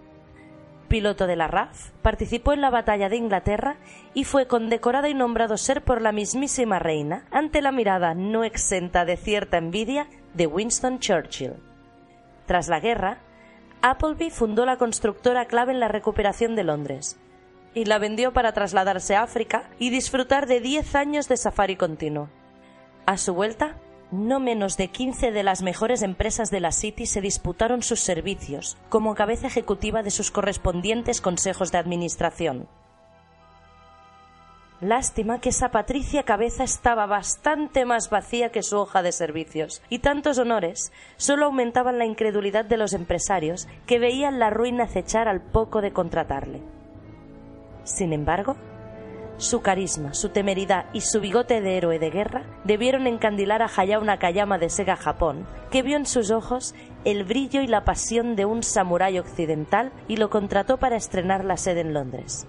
Piloto 0.87 1.27
de 1.27 1.35
la 1.35 1.47
RAF, 1.47 1.91
participó 2.01 2.53
en 2.53 2.61
la 2.61 2.69
batalla 2.69 3.09
de 3.09 3.17
Inglaterra 3.17 3.77
y 4.13 4.23
fue 4.23 4.47
condecorado 4.47 5.07
y 5.07 5.13
nombrado 5.13 5.57
ser 5.57 5.83
por 5.83 6.01
la 6.01 6.11
mismísima 6.11 6.79
reina 6.79 7.25
ante 7.31 7.61
la 7.61 7.71
mirada 7.71 8.13
no 8.13 8.43
exenta 8.43 9.05
de 9.05 9.17
cierta 9.17 9.57
envidia 9.57 10.07
de 10.33 10.47
Winston 10.47 10.99
Churchill. 10.99 11.53
Tras 12.45 12.69
la 12.69 12.79
guerra, 12.79 13.19
Appleby 13.81 14.29
fundó 14.29 14.65
la 14.65 14.77
constructora 14.77 15.45
clave 15.45 15.73
en 15.73 15.79
la 15.79 15.87
recuperación 15.87 16.55
de 16.55 16.63
Londres 16.63 17.19
y 17.73 17.85
la 17.85 17.99
vendió 17.99 18.33
para 18.33 18.53
trasladarse 18.53 19.15
a 19.15 19.23
África 19.23 19.69
y 19.77 19.89
disfrutar 19.89 20.47
de 20.47 20.61
diez 20.61 20.95
años 20.95 21.27
de 21.27 21.37
safari 21.37 21.75
continuo. 21.75 22.29
A 23.05 23.17
su 23.17 23.33
vuelta, 23.33 23.75
no 24.11 24.39
menos 24.39 24.77
de 24.77 24.87
15 24.87 25.31
de 25.31 25.43
las 25.43 25.61
mejores 25.61 26.01
empresas 26.01 26.49
de 26.49 26.59
la 26.59 26.71
City 26.71 27.05
se 27.05 27.21
disputaron 27.21 27.83
sus 27.83 27.99
servicios 27.99 28.77
como 28.89 29.15
cabeza 29.15 29.47
ejecutiva 29.47 30.03
de 30.03 30.11
sus 30.11 30.31
correspondientes 30.31 31.19
consejos 31.21 31.71
de 31.71 31.77
administración. 31.77 32.67
Lástima 34.79 35.41
que 35.41 35.49
esa 35.49 35.69
Patricia 35.69 36.21
Cabeza 36.21 36.63
estaba 36.63 37.07
bastante 37.07 37.83
más 37.83 38.11
vacía 38.11 38.51
que 38.51 38.61
su 38.61 38.77
hoja 38.77 39.01
de 39.01 39.11
servicios, 39.11 39.81
y 39.89 39.99
tantos 39.99 40.37
honores 40.37 40.91
solo 41.15 41.47
aumentaban 41.47 41.97
la 41.97 42.05
incredulidad 42.05 42.63
de 42.63 42.77
los 42.77 42.93
empresarios 42.93 43.67
que 43.87 43.97
veían 43.97 44.37
la 44.37 44.51
ruina 44.51 44.83
acechar 44.83 45.27
al 45.27 45.41
poco 45.41 45.81
de 45.81 45.93
contratarle. 45.93 46.61
Sin 47.85 48.13
embargo, 48.13 48.55
su 49.37 49.61
carisma, 49.61 50.13
su 50.13 50.29
temeridad 50.29 50.85
y 50.93 51.01
su 51.01 51.21
bigote 51.21 51.61
de 51.61 51.77
héroe 51.77 51.99
de 51.99 52.09
guerra 52.09 52.43
debieron 52.63 53.05
encandilar 53.05 53.61
a 53.61 53.69
Hayao 53.73 54.03
Nakayama 54.03 54.57
de 54.57 54.69
Sega 54.69 54.95
Japón, 54.95 55.45
que 55.69 55.83
vio 55.83 55.95
en 55.95 56.07
sus 56.07 56.31
ojos 56.31 56.73
el 57.05 57.23
brillo 57.23 57.61
y 57.61 57.67
la 57.67 57.85
pasión 57.85 58.35
de 58.35 58.45
un 58.45 58.63
samurái 58.63 59.19
occidental 59.19 59.91
y 60.07 60.17
lo 60.17 60.29
contrató 60.29 60.77
para 60.77 60.95
estrenar 60.95 61.45
la 61.45 61.57
sede 61.57 61.81
en 61.81 61.93
Londres. 61.93 62.47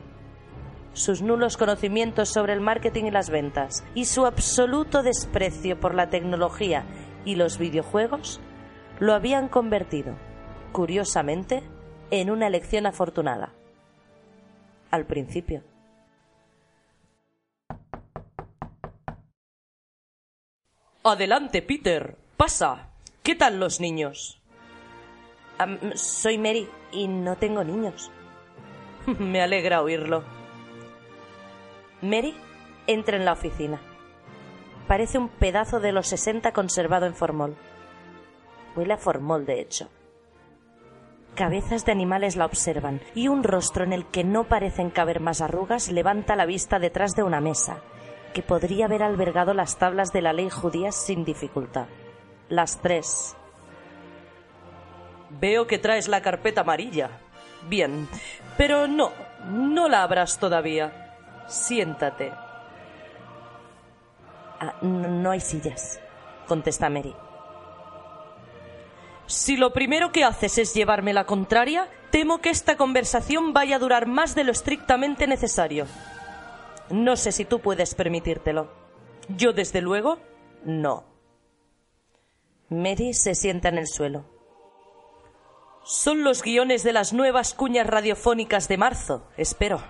sus 0.94 1.22
nulos 1.22 1.56
conocimientos 1.56 2.30
sobre 2.30 2.54
el 2.54 2.60
marketing 2.60 3.04
y 3.04 3.10
las 3.12 3.30
ventas 3.30 3.84
y 3.94 4.06
su 4.06 4.26
absoluto 4.26 5.04
desprecio 5.04 5.78
por 5.78 5.94
la 5.94 6.10
tecnología 6.10 6.84
y 7.24 7.36
los 7.36 7.56
videojuegos 7.56 8.40
lo 8.98 9.14
habían 9.14 9.48
convertido, 9.48 10.16
curiosamente, 10.72 11.62
en 12.10 12.30
una 12.30 12.48
elección 12.48 12.86
afortunada. 12.86 13.52
Al 14.90 15.06
principio. 15.06 15.62
Adelante, 21.10 21.62
Peter. 21.62 22.16
Pasa. 22.36 22.90
¿Qué 23.22 23.34
tal 23.34 23.58
los 23.58 23.80
niños? 23.80 24.40
Soy 25.94 26.38
Mary 26.38 26.68
y 26.92 27.08
no 27.08 27.36
tengo 27.36 27.64
niños. 27.64 28.10
Me 29.18 29.40
alegra 29.40 29.82
oírlo. 29.82 30.22
Mary 32.02 32.34
entra 32.86 33.16
en 33.16 33.24
la 33.24 33.32
oficina. 33.32 33.80
Parece 34.86 35.18
un 35.18 35.28
pedazo 35.28 35.80
de 35.80 35.92
los 35.92 36.06
60 36.08 36.52
conservado 36.52 37.06
en 37.06 37.14
formol. 37.14 37.56
Huele 38.76 38.94
a 38.94 38.98
formol, 38.98 39.46
de 39.46 39.60
hecho. 39.60 39.88
Cabezas 41.34 41.84
de 41.86 41.92
animales 41.92 42.36
la 42.36 42.44
observan 42.44 43.00
y 43.14 43.28
un 43.28 43.44
rostro 43.44 43.84
en 43.84 43.92
el 43.92 44.06
que 44.06 44.24
no 44.24 44.44
parecen 44.44 44.90
caber 44.90 45.20
más 45.20 45.40
arrugas 45.40 45.90
levanta 45.90 46.36
la 46.36 46.46
vista 46.46 46.78
detrás 46.78 47.14
de 47.14 47.22
una 47.22 47.40
mesa 47.40 47.82
que 48.32 48.42
podría 48.42 48.86
haber 48.86 49.02
albergado 49.02 49.54
las 49.54 49.78
tablas 49.78 50.12
de 50.12 50.22
la 50.22 50.32
ley 50.32 50.50
judía 50.50 50.92
sin 50.92 51.24
dificultad. 51.24 51.86
Las 52.48 52.80
tres. 52.80 53.36
Veo 55.30 55.66
que 55.66 55.78
traes 55.78 56.08
la 56.08 56.22
carpeta 56.22 56.62
amarilla. 56.62 57.10
Bien, 57.68 58.08
pero 58.56 58.86
no, 58.86 59.12
no 59.46 59.88
la 59.88 60.02
abras 60.02 60.38
todavía. 60.38 61.16
Siéntate. 61.46 62.32
Ah, 64.60 64.74
no, 64.82 65.08
no 65.08 65.30
hay 65.30 65.40
sillas, 65.40 66.00
contesta 66.46 66.88
Mary. 66.88 67.14
Si 69.26 69.56
lo 69.56 69.72
primero 69.72 70.10
que 70.10 70.24
haces 70.24 70.56
es 70.58 70.74
llevarme 70.74 71.12
la 71.12 71.24
contraria, 71.24 71.86
temo 72.10 72.38
que 72.38 72.50
esta 72.50 72.76
conversación 72.76 73.52
vaya 73.52 73.76
a 73.76 73.78
durar 73.78 74.06
más 74.06 74.34
de 74.34 74.44
lo 74.44 74.52
estrictamente 74.52 75.26
necesario. 75.26 75.86
No 76.90 77.16
sé 77.16 77.32
si 77.32 77.44
tú 77.44 77.60
puedes 77.60 77.94
permitírtelo. 77.94 78.70
Yo, 79.28 79.52
desde 79.52 79.80
luego, 79.80 80.18
no. 80.64 81.04
Mary 82.70 83.14
se 83.14 83.34
sienta 83.34 83.68
en 83.68 83.78
el 83.78 83.86
suelo. 83.86 84.24
Son 85.84 86.22
los 86.22 86.42
guiones 86.42 86.82
de 86.82 86.92
las 86.92 87.12
nuevas 87.12 87.54
cuñas 87.54 87.86
radiofónicas 87.86 88.68
de 88.68 88.76
marzo, 88.76 89.26
espero. 89.36 89.82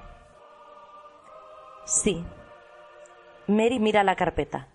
Sí. 1.85 2.25
Mary 3.47 3.81
mira 3.81 4.05
la 4.05 4.15
carpeta. 4.15 4.69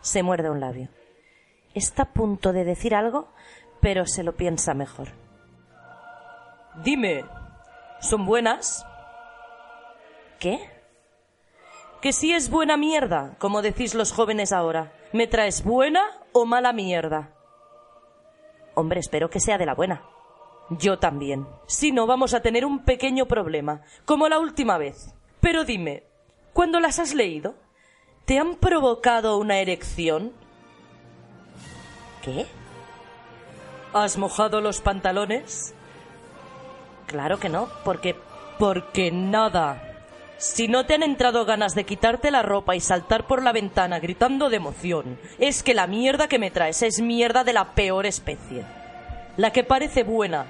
Se 0.00 0.22
muerde 0.22 0.50
un 0.50 0.60
labio. 0.60 0.88
Está 1.74 2.04
a 2.04 2.12
punto 2.12 2.52
de 2.52 2.64
decir 2.64 2.94
algo, 2.94 3.28
pero 3.80 4.06
se 4.06 4.22
lo 4.22 4.36
piensa 4.36 4.72
mejor. 4.72 5.08
Dime, 6.82 7.24
¿son 8.00 8.24
buenas? 8.24 8.86
¿Qué? 10.38 10.79
Que 12.00 12.12
si 12.12 12.32
es 12.32 12.50
buena 12.50 12.76
mierda, 12.76 13.36
como 13.38 13.62
decís 13.62 13.94
los 13.94 14.12
jóvenes 14.12 14.52
ahora. 14.52 14.92
¿Me 15.12 15.26
traes 15.26 15.64
buena 15.64 16.02
o 16.32 16.46
mala 16.46 16.72
mierda? 16.72 17.34
Hombre, 18.74 19.00
espero 19.00 19.28
que 19.28 19.40
sea 19.40 19.58
de 19.58 19.66
la 19.66 19.74
buena. 19.74 20.02
Yo 20.70 20.98
también. 20.98 21.46
Si 21.66 21.92
no, 21.92 22.06
vamos 22.06 22.32
a 22.32 22.40
tener 22.40 22.64
un 22.64 22.84
pequeño 22.84 23.26
problema, 23.26 23.82
como 24.04 24.28
la 24.28 24.38
última 24.38 24.78
vez. 24.78 25.14
Pero 25.40 25.64
dime, 25.64 26.04
¿cuándo 26.52 26.80
las 26.80 26.98
has 26.98 27.12
leído? 27.12 27.56
¿Te 28.24 28.38
han 28.38 28.54
provocado 28.54 29.36
una 29.38 29.58
erección? 29.58 30.32
¿Qué? 32.22 32.46
¿Has 33.92 34.16
mojado 34.16 34.60
los 34.60 34.80
pantalones? 34.80 35.74
Claro 37.06 37.40
que 37.40 37.48
no, 37.48 37.68
porque 37.84 38.14
Porque 38.58 39.10
nada. 39.10 39.89
Si 40.40 40.68
no 40.68 40.86
te 40.86 40.94
han 40.94 41.02
entrado 41.02 41.44
ganas 41.44 41.74
de 41.74 41.84
quitarte 41.84 42.30
la 42.30 42.40
ropa 42.40 42.74
y 42.74 42.80
saltar 42.80 43.26
por 43.26 43.42
la 43.42 43.52
ventana 43.52 43.98
gritando 44.00 44.48
de 44.48 44.56
emoción, 44.56 45.20
es 45.38 45.62
que 45.62 45.74
la 45.74 45.86
mierda 45.86 46.28
que 46.28 46.38
me 46.38 46.50
traes 46.50 46.80
es 46.80 47.02
mierda 47.02 47.44
de 47.44 47.52
la 47.52 47.74
peor 47.74 48.06
especie. 48.06 48.64
La 49.36 49.52
que 49.52 49.64
parece 49.64 50.02
buena, 50.02 50.46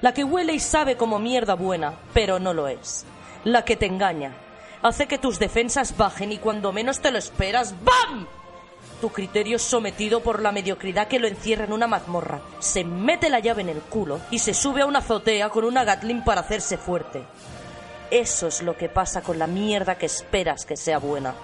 la 0.00 0.14
que 0.14 0.24
huele 0.24 0.54
y 0.54 0.60
sabe 0.60 0.96
como 0.96 1.18
mierda 1.18 1.56
buena, 1.56 1.92
pero 2.14 2.38
no 2.38 2.54
lo 2.54 2.68
es. 2.68 3.04
La 3.44 3.66
que 3.66 3.76
te 3.76 3.84
engaña, 3.84 4.32
hace 4.80 5.06
que 5.06 5.18
tus 5.18 5.38
defensas 5.38 5.94
bajen 5.98 6.32
y 6.32 6.38
cuando 6.38 6.72
menos 6.72 7.00
te 7.00 7.10
lo 7.10 7.18
esperas, 7.18 7.74
¡bam! 7.84 8.26
Tu 9.02 9.10
criterio 9.10 9.56
es 9.56 9.62
sometido 9.62 10.20
por 10.20 10.40
la 10.40 10.52
mediocridad 10.52 11.06
que 11.06 11.18
lo 11.18 11.28
encierra 11.28 11.66
en 11.66 11.74
una 11.74 11.86
mazmorra. 11.86 12.40
Se 12.60 12.82
mete 12.82 13.28
la 13.28 13.40
llave 13.40 13.60
en 13.60 13.68
el 13.68 13.82
culo 13.82 14.20
y 14.30 14.38
se 14.38 14.54
sube 14.54 14.80
a 14.80 14.86
una 14.86 15.00
azotea 15.00 15.50
con 15.50 15.64
una 15.64 15.84
Gatling 15.84 16.24
para 16.24 16.40
hacerse 16.40 16.78
fuerte. 16.78 17.24
Eso 18.10 18.46
es 18.46 18.62
lo 18.62 18.76
que 18.76 18.88
pasa 18.88 19.22
con 19.22 19.38
la 19.38 19.46
mierda 19.46 19.98
que 19.98 20.06
esperas 20.06 20.64
que 20.64 20.76
sea 20.76 20.98
buena. 20.98 21.34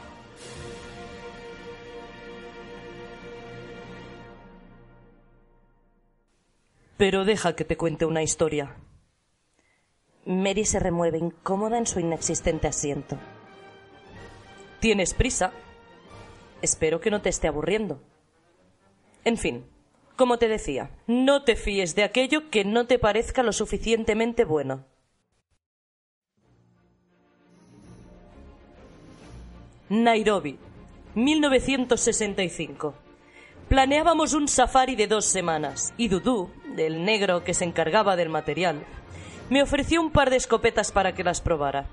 Pero 6.96 7.24
deja 7.24 7.54
que 7.54 7.64
te 7.64 7.76
cuente 7.76 8.06
una 8.06 8.22
historia. 8.22 8.76
Mary 10.24 10.64
se 10.64 10.78
remueve 10.78 11.18
incómoda 11.18 11.76
en 11.76 11.86
su 11.86 12.00
inexistente 12.00 12.66
asiento. 12.66 13.18
¿Tienes 14.80 15.12
prisa? 15.12 15.52
Espero 16.62 17.00
que 17.00 17.10
no 17.10 17.20
te 17.20 17.28
esté 17.28 17.48
aburriendo. 17.48 18.00
En 19.24 19.36
fin, 19.36 19.66
como 20.16 20.38
te 20.38 20.48
decía, 20.48 20.90
no 21.06 21.44
te 21.44 21.56
fíes 21.56 21.94
de 21.94 22.04
aquello 22.04 22.48
que 22.48 22.64
no 22.64 22.86
te 22.86 22.98
parezca 22.98 23.42
lo 23.42 23.52
suficientemente 23.52 24.44
bueno. 24.44 24.86
Nairobi, 29.90 30.58
1965. 31.14 32.94
Planeábamos 33.68 34.32
un 34.32 34.48
safari 34.48 34.96
de 34.96 35.06
dos 35.06 35.26
semanas 35.26 35.92
y 35.98 36.08
Dudu, 36.08 36.48
el 36.78 37.04
negro 37.04 37.44
que 37.44 37.52
se 37.52 37.66
encargaba 37.66 38.16
del 38.16 38.30
material, 38.30 38.82
me 39.50 39.62
ofreció 39.62 40.00
un 40.00 40.10
par 40.10 40.30
de 40.30 40.36
escopetas 40.36 40.90
para 40.90 41.14
que 41.14 41.22
las 41.22 41.42
probara. 41.42 41.86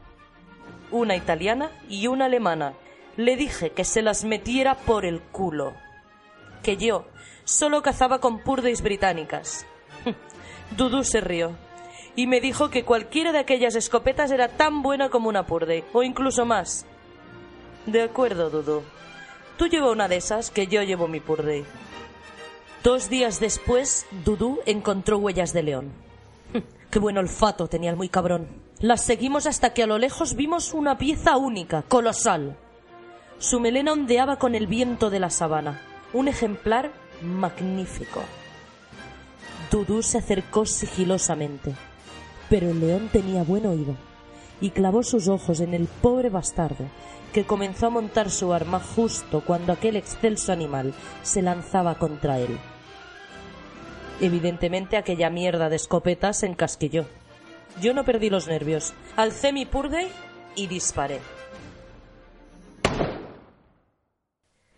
Una 0.89 1.17
italiana 1.17 1.69
y 1.89 2.07
una 2.07 2.25
alemana. 2.25 2.75
Le 3.17 3.35
dije 3.35 3.71
que 3.71 3.83
se 3.83 4.01
las 4.01 4.23
metiera 4.23 4.75
por 4.75 5.03
el 5.03 5.19
culo. 5.21 5.73
Que 6.63 6.77
yo 6.77 7.07
solo 7.43 7.81
cazaba 7.81 8.19
con 8.19 8.39
purdeis 8.39 8.81
británicas. 8.81 9.65
Dudu 10.77 11.03
se 11.03 11.19
rió 11.19 11.57
y 12.15 12.27
me 12.27 12.39
dijo 12.39 12.69
que 12.69 12.85
cualquiera 12.85 13.33
de 13.33 13.39
aquellas 13.39 13.75
escopetas 13.75 14.31
era 14.31 14.47
tan 14.47 14.81
buena 14.81 15.09
como 15.09 15.27
una 15.27 15.45
purdey, 15.45 15.83
o 15.91 16.03
incluso 16.03 16.45
más. 16.45 16.85
De 17.85 18.03
acuerdo, 18.03 18.49
Dudu. 18.49 18.83
Tú 19.57 19.67
lleva 19.67 19.91
una 19.91 20.07
de 20.07 20.17
esas, 20.17 20.51
que 20.51 20.67
yo 20.67 20.83
llevo 20.83 21.07
mi 21.07 21.19
purdey. 21.19 21.65
Dos 22.83 23.09
días 23.09 23.39
después, 23.39 24.05
Dudu 24.25 24.59
encontró 24.65 25.17
huellas 25.17 25.53
de 25.53 25.63
león. 25.63 25.91
Qué 26.89 26.99
buen 26.99 27.17
olfato 27.17 27.67
tenía 27.67 27.91
el 27.91 27.95
muy 27.95 28.09
cabrón. 28.09 28.47
Las 28.79 29.01
seguimos 29.01 29.45
hasta 29.45 29.73
que 29.73 29.83
a 29.83 29.87
lo 29.87 29.97
lejos 29.97 30.35
vimos 30.35 30.73
una 30.73 30.97
pieza 30.97 31.37
única, 31.37 31.83
colosal. 31.83 32.57
Su 33.37 33.59
melena 33.59 33.93
ondeaba 33.93 34.37
con 34.37 34.55
el 34.55 34.67
viento 34.67 35.09
de 35.09 35.19
la 35.19 35.29
sabana. 35.29 35.81
Un 36.13 36.27
ejemplar 36.27 36.91
magnífico. 37.21 38.21
Dudu 39.71 40.01
se 40.01 40.17
acercó 40.17 40.65
sigilosamente, 40.65 41.73
pero 42.49 42.69
el 42.69 42.79
león 42.81 43.09
tenía 43.11 43.43
buen 43.43 43.65
oído 43.65 43.95
y 44.59 44.71
clavó 44.71 45.01
sus 45.01 45.27
ojos 45.27 45.59
en 45.61 45.73
el 45.73 45.87
pobre 45.87 46.29
bastardo, 46.29 46.85
que 47.33 47.45
comenzó 47.45 47.87
a 47.87 47.91
montar 47.91 48.29
su 48.29 48.53
arma 48.53 48.79
justo 48.79 49.41
cuando 49.41 49.73
aquel 49.73 49.95
excelso 49.95 50.51
animal 50.51 50.93
se 51.23 51.41
lanzaba 51.41 51.95
contra 51.95 52.39
él. 52.39 52.57
Evidentemente 54.19 54.97
aquella 54.97 55.29
mierda 55.29 55.69
de 55.69 55.77
escopeta 55.77 56.33
se 56.33 56.45
encasquilló. 56.45 57.05
Yo 57.79 57.93
no 57.93 58.03
perdí 58.03 58.29
los 58.29 58.47
nervios. 58.47 58.93
Alcé 59.15 59.53
mi 59.53 59.65
purdey 59.65 60.11
y 60.55 60.67
disparé. 60.67 61.19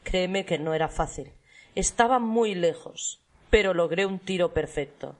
Créeme 0.03 0.45
que 0.45 0.59
no 0.59 0.73
era 0.73 0.87
fácil. 0.89 1.31
Estaba 1.75 2.19
muy 2.19 2.53
lejos, 2.53 3.19
pero 3.49 3.73
logré 3.73 4.05
un 4.05 4.19
tiro 4.19 4.53
perfecto. 4.53 5.15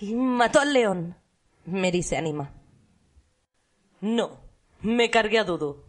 Y 0.00 0.14
mató 0.14 0.60
al 0.60 0.72
león. 0.72 1.16
Mary 1.66 2.02
se 2.02 2.16
anima. 2.16 2.50
No, 4.00 4.38
me 4.80 5.10
cargué 5.10 5.38
a 5.38 5.44
Dudu. 5.44 5.82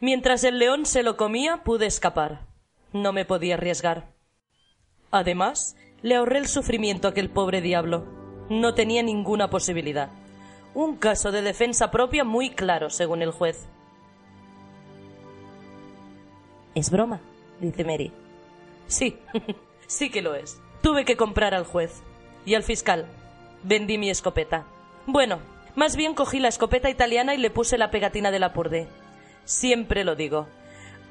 Mientras 0.00 0.44
el 0.44 0.58
león 0.58 0.86
se 0.86 1.02
lo 1.02 1.16
comía, 1.16 1.62
pude 1.64 1.86
escapar. 1.86 2.46
No 2.92 3.12
me 3.12 3.24
podía 3.24 3.54
arriesgar. 3.54 4.12
Además, 5.10 5.76
le 6.02 6.16
ahorré 6.16 6.38
el 6.38 6.48
sufrimiento 6.48 7.06
a 7.06 7.12
aquel 7.12 7.30
pobre 7.30 7.60
diablo. 7.60 8.06
No 8.48 8.74
tenía 8.74 9.02
ninguna 9.02 9.50
posibilidad. 9.50 10.10
Un 10.74 10.96
caso 10.96 11.32
de 11.32 11.42
defensa 11.42 11.90
propia 11.90 12.24
muy 12.24 12.50
claro, 12.50 12.90
según 12.90 13.22
el 13.22 13.30
juez. 13.30 13.66
Es 16.74 16.90
broma, 16.90 17.20
dice 17.60 17.84
Mary. 17.84 18.12
Sí, 18.86 19.18
sí 19.86 20.10
que 20.10 20.22
lo 20.22 20.34
es. 20.34 20.60
Tuve 20.80 21.04
que 21.04 21.16
comprar 21.16 21.54
al 21.54 21.64
juez 21.64 22.02
y 22.44 22.54
al 22.54 22.62
fiscal. 22.62 23.06
Vendí 23.62 23.98
mi 23.98 24.10
escopeta. 24.10 24.64
Bueno, 25.06 25.38
más 25.74 25.96
bien 25.96 26.14
cogí 26.14 26.38
la 26.38 26.48
escopeta 26.48 26.90
italiana 26.90 27.34
y 27.34 27.38
le 27.38 27.50
puse 27.50 27.78
la 27.78 27.90
pegatina 27.90 28.30
de 28.30 28.38
la 28.38 28.52
Purde. 28.52 28.88
Siempre 29.44 30.04
lo 30.04 30.14
digo. 30.14 30.46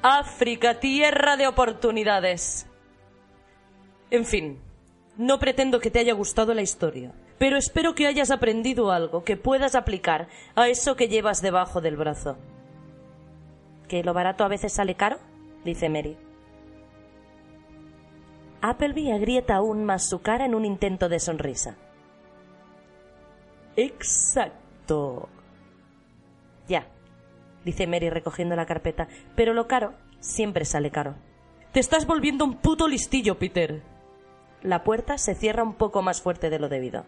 África, 0.02 0.80
tierra 0.80 1.36
de 1.36 1.46
oportunidades. 1.46 2.66
En 4.10 4.24
fin, 4.24 4.60
no 5.16 5.38
pretendo 5.38 5.80
que 5.80 5.90
te 5.90 5.98
haya 5.98 6.14
gustado 6.14 6.54
la 6.54 6.62
historia, 6.62 7.12
pero 7.38 7.56
espero 7.56 7.94
que 7.94 8.06
hayas 8.06 8.30
aprendido 8.30 8.90
algo 8.90 9.24
que 9.24 9.36
puedas 9.36 9.74
aplicar 9.74 10.28
a 10.54 10.68
eso 10.68 10.96
que 10.96 11.08
llevas 11.08 11.42
debajo 11.42 11.80
del 11.80 11.96
brazo. 11.96 12.36
¿Que 13.88 14.02
lo 14.02 14.14
barato 14.14 14.44
a 14.44 14.48
veces 14.48 14.72
sale 14.72 14.94
caro? 14.94 15.18
dice 15.64 15.88
Mary. 15.88 16.16
Appleby 18.60 19.10
agrieta 19.10 19.56
aún 19.56 19.84
más 19.84 20.08
su 20.08 20.20
cara 20.20 20.44
en 20.44 20.54
un 20.54 20.64
intento 20.64 21.08
de 21.08 21.18
sonrisa. 21.18 21.76
Exacto. 23.76 25.28
Ya, 26.68 26.86
dice 27.64 27.86
Mary 27.86 28.10
recogiendo 28.10 28.56
la 28.56 28.66
carpeta, 28.66 29.08
pero 29.34 29.54
lo 29.54 29.66
caro 29.66 29.94
siempre 30.20 30.64
sale 30.64 30.90
caro. 30.90 31.14
Te 31.72 31.80
estás 31.80 32.06
volviendo 32.06 32.44
un 32.44 32.58
puto 32.58 32.86
listillo, 32.86 33.38
Peter. 33.38 33.82
La 34.62 34.84
puerta 34.84 35.18
se 35.18 35.34
cierra 35.34 35.62
un 35.62 35.74
poco 35.74 36.02
más 36.02 36.20
fuerte 36.20 36.50
de 36.50 36.58
lo 36.58 36.68
debido. 36.68 37.04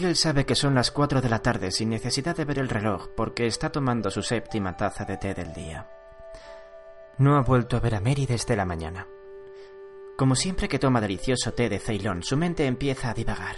Nigel 0.00 0.16
sabe 0.16 0.46
que 0.46 0.54
son 0.54 0.74
las 0.74 0.90
4 0.90 1.20
de 1.20 1.28
la 1.28 1.40
tarde 1.40 1.70
sin 1.70 1.90
necesidad 1.90 2.34
de 2.34 2.46
ver 2.46 2.58
el 2.58 2.70
reloj 2.70 3.08
porque 3.14 3.46
está 3.46 3.70
tomando 3.70 4.10
su 4.10 4.22
séptima 4.22 4.74
taza 4.74 5.04
de 5.04 5.18
té 5.18 5.34
del 5.34 5.52
día. 5.52 5.90
No 7.18 7.36
ha 7.36 7.42
vuelto 7.42 7.76
a 7.76 7.80
ver 7.80 7.94
a 7.94 8.00
Mary 8.00 8.24
desde 8.24 8.56
la 8.56 8.64
mañana. 8.64 9.06
Como 10.16 10.36
siempre 10.36 10.68
que 10.68 10.78
toma 10.78 11.02
delicioso 11.02 11.52
té 11.52 11.68
de 11.68 11.78
Ceylon, 11.78 12.22
su 12.22 12.38
mente 12.38 12.64
empieza 12.64 13.10
a 13.10 13.14
divagar. 13.14 13.56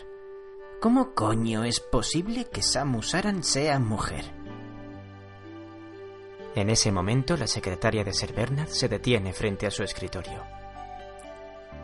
¿Cómo 0.81 1.14
coño 1.14 1.62
es 1.62 1.78
posible 1.78 2.46
que 2.46 2.62
Samu 2.62 3.02
Saran 3.02 3.44
sea 3.44 3.78
mujer? 3.78 4.24
En 6.57 6.70
ese 6.70 6.90
momento, 6.90 7.37
la 7.37 7.46
secretaria 7.46 8.02
de 8.02 8.12
Sir 8.12 8.33
Bernard 8.33 8.68
se 8.68 8.88
detiene 8.88 9.33
frente 9.33 9.68
a 9.68 9.70
su 9.70 9.85
escritorio. 9.85 10.42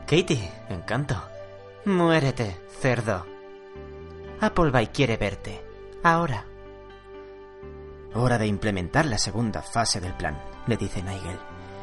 Katie, 0.04 0.50
encanto. 0.68 1.14
Muérete, 1.84 2.56
cerdo. 2.80 3.37
Appleby 4.40 4.86
quiere 4.88 5.16
verte. 5.16 5.64
Ahora. 6.04 6.44
Hora 8.14 8.38
de 8.38 8.46
implementar 8.46 9.06
la 9.06 9.18
segunda 9.18 9.62
fase 9.62 10.00
del 10.00 10.14
plan, 10.14 10.40
le 10.66 10.76
dice 10.76 11.02
Nigel. 11.02 11.38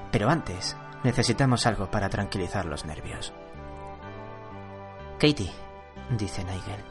Pero 0.10 0.30
antes, 0.30 0.78
necesitamos 1.04 1.66
algo 1.66 1.92
para 1.92 2.08
tranquilizar 2.08 2.66
los 2.66 2.86
nervios. 2.86 3.34
Katie, 5.20 5.52
dice 6.18 6.46
Nigel. 6.46 6.84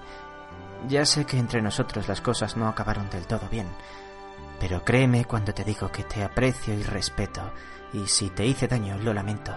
Ya 0.87 1.07
sé 1.07 1.25
que 1.25 1.39
entre 1.39 1.63
nosotros 1.63 2.09
las 2.09 2.21
cosas 2.21 2.59
no 2.59 2.69
acabaron 2.69 3.09
del 3.09 3.27
todo 3.27 3.49
bien, 3.51 3.69
pero 4.61 4.85
créeme 4.85 5.25
cuando 5.25 5.55
te 5.55 5.65
digo 5.65 5.91
que 5.91 6.05
te 6.05 6.23
aprecio 6.23 6.75
y 6.75 6.83
respeto, 6.83 7.41
y 7.95 8.07
si 8.07 8.29
te 8.29 8.45
hice 8.45 8.69
daño 8.69 8.99
lo 8.99 9.15
lamento. 9.15 9.57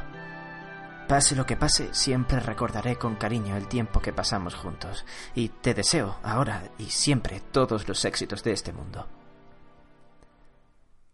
Pase 1.08 1.38
lo 1.38 1.46
que 1.46 1.56
pase, 1.56 1.93
siempre 1.93 2.41
recordaré 2.41 2.98
con 2.98 3.15
cariño 3.15 3.56
el 3.56 3.70
tiempo 3.70 4.02
que 4.02 4.12
pasamos 4.12 4.56
juntos, 4.56 5.06
y 5.34 5.48
te 5.48 5.74
deseo, 5.74 6.17
ahora 6.22 6.72
y 6.78 6.86
siempre, 6.86 7.39
todos 7.39 7.88
los 7.88 8.04
éxitos 8.04 8.43
de 8.43 8.52
este 8.52 8.74
mundo. 8.74 9.08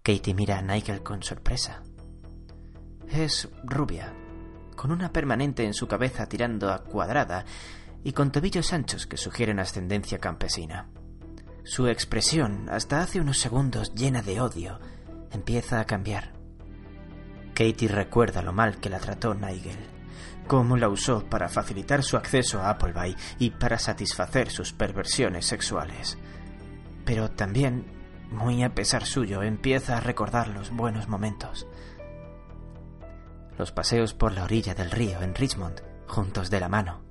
Katie 0.02 0.34
mira 0.34 0.58
a 0.58 0.62
Nigel 0.64 1.04
con 1.04 1.22
sorpresa. 1.22 1.84
Es 3.08 3.48
rubia, 3.64 4.14
con 4.76 4.92
una 4.92 5.14
permanente 5.14 5.64
en 5.64 5.76
su 5.76 5.88
cabeza 5.88 6.26
tirando 6.26 6.72
a 6.72 6.84
cuadrada 6.84 7.46
y 8.04 8.14
con 8.14 8.32
tobillos 8.32 8.74
anchos 8.74 9.06
que 9.06 9.18
sugieren 9.18 9.60
ascendencia 9.60 10.18
campesina. 10.18 10.90
Su 11.64 11.88
expresión, 11.88 12.68
hasta 12.70 13.02
hace 13.02 13.22
unos 13.22 13.38
segundos 13.38 13.94
llena 13.94 14.24
de 14.24 14.42
odio, 14.42 14.80
empieza 15.32 15.80
a 15.80 15.86
cambiar. 15.86 16.43
Katie 17.54 17.88
recuerda 17.88 18.42
lo 18.42 18.54
mal 18.54 18.78
que 18.78 18.90
la 18.90 19.00
trató 19.00 19.34
Nigel, 19.34 19.78
cómo 20.48 20.78
la 20.78 20.90
usó 20.90 21.24
para 21.30 21.50
facilitar 21.50 22.04
su 22.04 22.18
acceso 22.18 22.62
a 22.62 22.70
Appleby 22.70 23.16
y 23.40 23.52
para 23.52 23.78
satisfacer 23.78 24.50
sus 24.50 24.74
perversiones 24.74 25.46
sexuales. 25.46 26.18
Pero 27.06 27.30
también, 27.30 27.86
muy 28.32 28.64
a 28.64 28.74
pesar 28.74 29.06
suyo, 29.06 29.44
empieza 29.44 29.98
a 29.98 30.02
recordar 30.02 30.48
los 30.48 30.72
buenos 30.72 31.08
momentos. 31.08 31.68
Los 33.58 33.72
paseos 33.72 34.14
por 34.14 34.32
la 34.32 34.44
orilla 34.44 34.74
del 34.74 34.90
río 34.90 35.22
en 35.22 35.36
Richmond, 35.36 35.82
juntos 36.08 36.50
de 36.50 36.60
la 36.60 36.70
mano. 36.70 37.04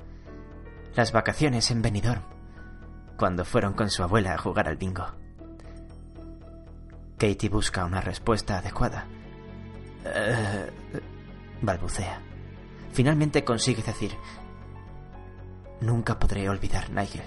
Las 0.97 1.13
vacaciones 1.13 1.71
en 1.71 1.83
Benidorm, 1.83 2.23
cuando 3.17 3.45
fueron 3.45 3.75
con 3.75 3.91
su 3.91 4.03
abuela 4.03 4.35
a 4.35 4.39
jugar 4.39 4.69
al 4.69 4.77
bingo. 4.77 5.07
Katie 7.17 7.49
busca 7.49 7.85
una 7.85 8.01
respuesta 8.01 8.59
adecuada. 8.59 9.07
Eh, 10.05 10.71
balbucea. 11.61 12.21
Finalmente 12.93 13.45
consigue 13.45 13.83
decir, 13.83 14.13
nunca 15.81 16.19
podré 16.19 16.49
olvidar 16.49 16.91
Nigel, 16.91 17.25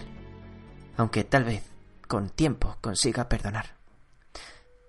aunque 0.97 1.23
tal 1.23 1.43
vez 1.43 1.63
con 2.07 2.29
tiempo 2.29 2.77
consiga 2.81 3.27
perdonar. 3.27 3.75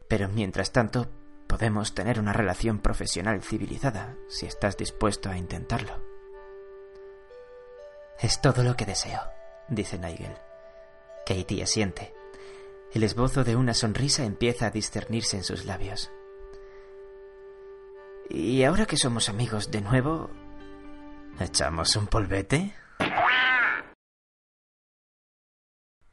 Pero 0.08 0.28
mientras 0.28 0.72
tanto, 0.72 1.10
podemos 1.46 1.94
tener 1.94 2.20
una 2.20 2.32
relación 2.32 2.80
profesional 2.80 3.42
civilizada 3.42 4.14
si 4.28 4.46
estás 4.46 4.76
dispuesto 4.76 5.30
a 5.30 5.38
intentarlo. 5.38 6.04
Es 8.20 8.40
todo 8.40 8.62
lo 8.62 8.76
que 8.76 8.86
deseo, 8.86 9.20
dice 9.68 9.98
Nigel. 9.98 10.36
Katie 11.26 11.62
asiente. 11.62 12.14
El 12.92 13.02
esbozo 13.02 13.44
de 13.44 13.56
una 13.56 13.74
sonrisa 13.74 14.24
empieza 14.24 14.66
a 14.66 14.70
discernirse 14.70 15.36
en 15.36 15.44
sus 15.44 15.64
labios. 15.64 16.10
Y 18.28 18.64
ahora 18.64 18.86
que 18.86 18.96
somos 18.96 19.28
amigos 19.28 19.70
de 19.70 19.80
nuevo, 19.80 20.30
¿echamos 21.38 21.94
un 21.96 22.06
polvete? 22.06 22.74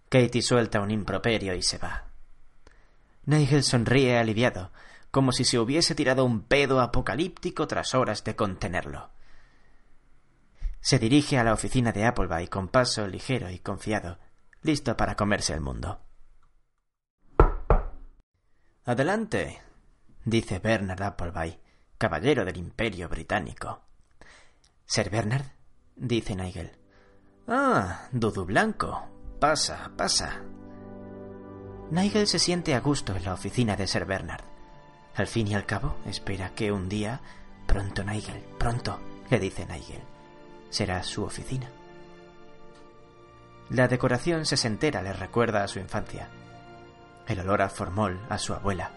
Katie 0.10 0.42
suelta 0.44 0.80
un 0.80 0.92
improperio 0.92 1.56
y 1.56 1.64
se 1.64 1.80
va. 1.80 2.06
Nigel 3.26 3.64
sonríe 3.64 4.18
aliviado, 4.18 4.72
como 5.10 5.32
si 5.32 5.44
se 5.44 5.58
hubiese 5.58 5.96
tirado 5.96 6.24
un 6.24 6.44
pedo 6.44 6.82
apocalíptico 6.82 7.68
tras 7.68 7.96
horas 7.96 8.24
de 8.24 8.36
contenerlo. 8.36 9.10
Se 10.82 11.00
dirige 11.00 11.40
a 11.40 11.44
la 11.44 11.54
oficina 11.54 11.92
de 11.92 12.06
Appleby 12.06 12.48
con 12.48 12.68
paso 12.68 13.08
ligero 13.08 13.50
y 13.50 13.60
confiado, 13.60 14.20
listo 14.62 14.96
para 14.98 15.16
comerse 15.16 15.54
el 15.54 15.62
mundo. 15.62 16.02
Adelante, 18.86 19.62
dice 20.26 20.60
Bernard 20.60 21.02
Appleby, 21.02 21.63
caballero 22.04 22.44
del 22.44 22.58
Imperio 22.58 23.08
Británico. 23.08 23.80
Sir 24.86 25.10
Bernard, 25.10 25.46
dice 25.96 26.36
Nigel. 26.36 26.74
Ah, 27.48 28.10
Dudu 28.12 28.44
Blanco. 28.44 29.08
Pasa, 29.40 29.90
pasa. 29.96 30.42
Nigel 31.92 32.28
se 32.28 32.40
siente 32.40 32.76
a 32.76 32.82
gusto 32.82 33.16
en 33.16 33.24
la 33.24 33.34
oficina 33.34 33.78
de 33.78 33.88
Sir 33.88 34.04
Bernard. 34.04 34.44
Al 35.16 35.28
fin 35.28 35.48
y 35.48 35.56
al 35.56 35.66
cabo, 35.66 35.96
espera 36.06 36.54
que 36.54 36.74
un 36.74 36.90
día, 36.90 37.22
pronto 37.68 38.04
Nigel, 38.04 38.44
pronto, 38.60 39.00
le 39.30 39.40
dice 39.40 39.66
Nigel, 39.66 40.02
será 40.72 41.04
su 41.04 41.24
oficina. 41.24 41.70
La 43.70 43.88
decoración 43.88 44.46
sesentera 44.46 45.02
le 45.02 45.14
recuerda 45.14 45.64
a 45.64 45.70
su 45.70 45.80
infancia. 45.80 46.28
El 47.30 47.40
olor 47.40 47.62
a 47.62 47.70
formol 47.70 48.20
a 48.28 48.38
su 48.40 48.54
abuela. 48.54 48.92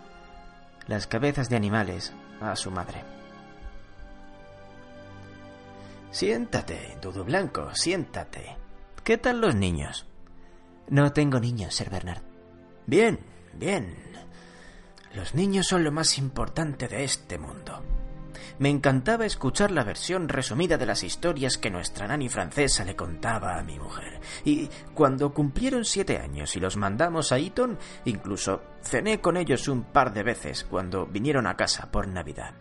Las 0.89 1.07
cabezas 1.07 1.49
de 1.49 1.55
animales 1.55 2.13
a 2.41 2.55
su 2.57 2.71
madre. 2.71 3.03
Siéntate, 6.11 6.99
Dudu 7.01 7.25
Blanco, 7.25 7.75
siéntate. 7.75 8.57
¿Qué 9.05 9.19
tal 9.19 9.41
los 9.41 9.55
niños? 9.55 10.07
No 10.89 11.13
tengo 11.13 11.41
niños, 11.41 11.75
Sir 11.75 11.91
Bernard. 11.91 12.23
Bien, 12.87 13.19
bien. 13.53 13.95
Los 15.15 15.35
niños 15.35 15.67
son 15.67 15.85
lo 15.85 15.93
más 15.93 16.19
importante 16.19 16.89
de 16.89 17.05
este 17.05 17.39
mundo. 17.39 17.96
Me 18.59 18.69
encantaba 18.69 19.27
escuchar 19.27 19.71
la 19.71 19.85
versión 19.85 20.29
resumida 20.29 20.79
de 20.79 20.87
las 20.87 21.03
historias 21.03 21.59
que 21.59 21.71
nuestra 21.71 22.07
nani 22.07 22.29
francesa 22.29 22.85
le 22.85 22.97
contaba 22.97 23.59
a 23.59 23.63
mi 23.63 23.79
mujer. 23.79 24.21
Y 24.45 24.69
cuando 24.95 25.33
cumplieron 25.33 25.85
siete 25.85 26.19
años 26.19 26.57
y 26.57 26.61
los 26.61 26.77
mandamos 26.77 27.33
a 27.33 27.39
Eton, 27.39 27.79
incluso 28.05 28.63
cené 28.83 29.21
con 29.21 29.37
ellos 29.37 29.69
un 29.69 29.85
par 29.85 30.13
de 30.13 30.23
veces 30.23 30.65
cuando 30.65 31.07
vinieron 31.07 31.47
a 31.47 31.57
casa 31.57 31.91
por 31.91 32.09
Navidad. 32.09 32.55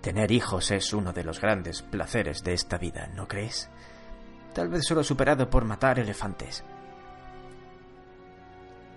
Tener 0.00 0.30
hijos 0.32 0.70
es 0.70 0.92
uno 0.92 1.12
de 1.12 1.24
los 1.24 1.40
grandes 1.40 1.82
placeres 1.82 2.44
de 2.44 2.52
esta 2.52 2.76
vida, 2.76 3.08
¿no 3.14 3.26
crees? 3.26 3.70
Tal 4.52 4.68
vez 4.68 4.84
solo 4.84 5.02
superado 5.02 5.48
por 5.48 5.64
matar 5.64 5.98
elefantes. 5.98 6.64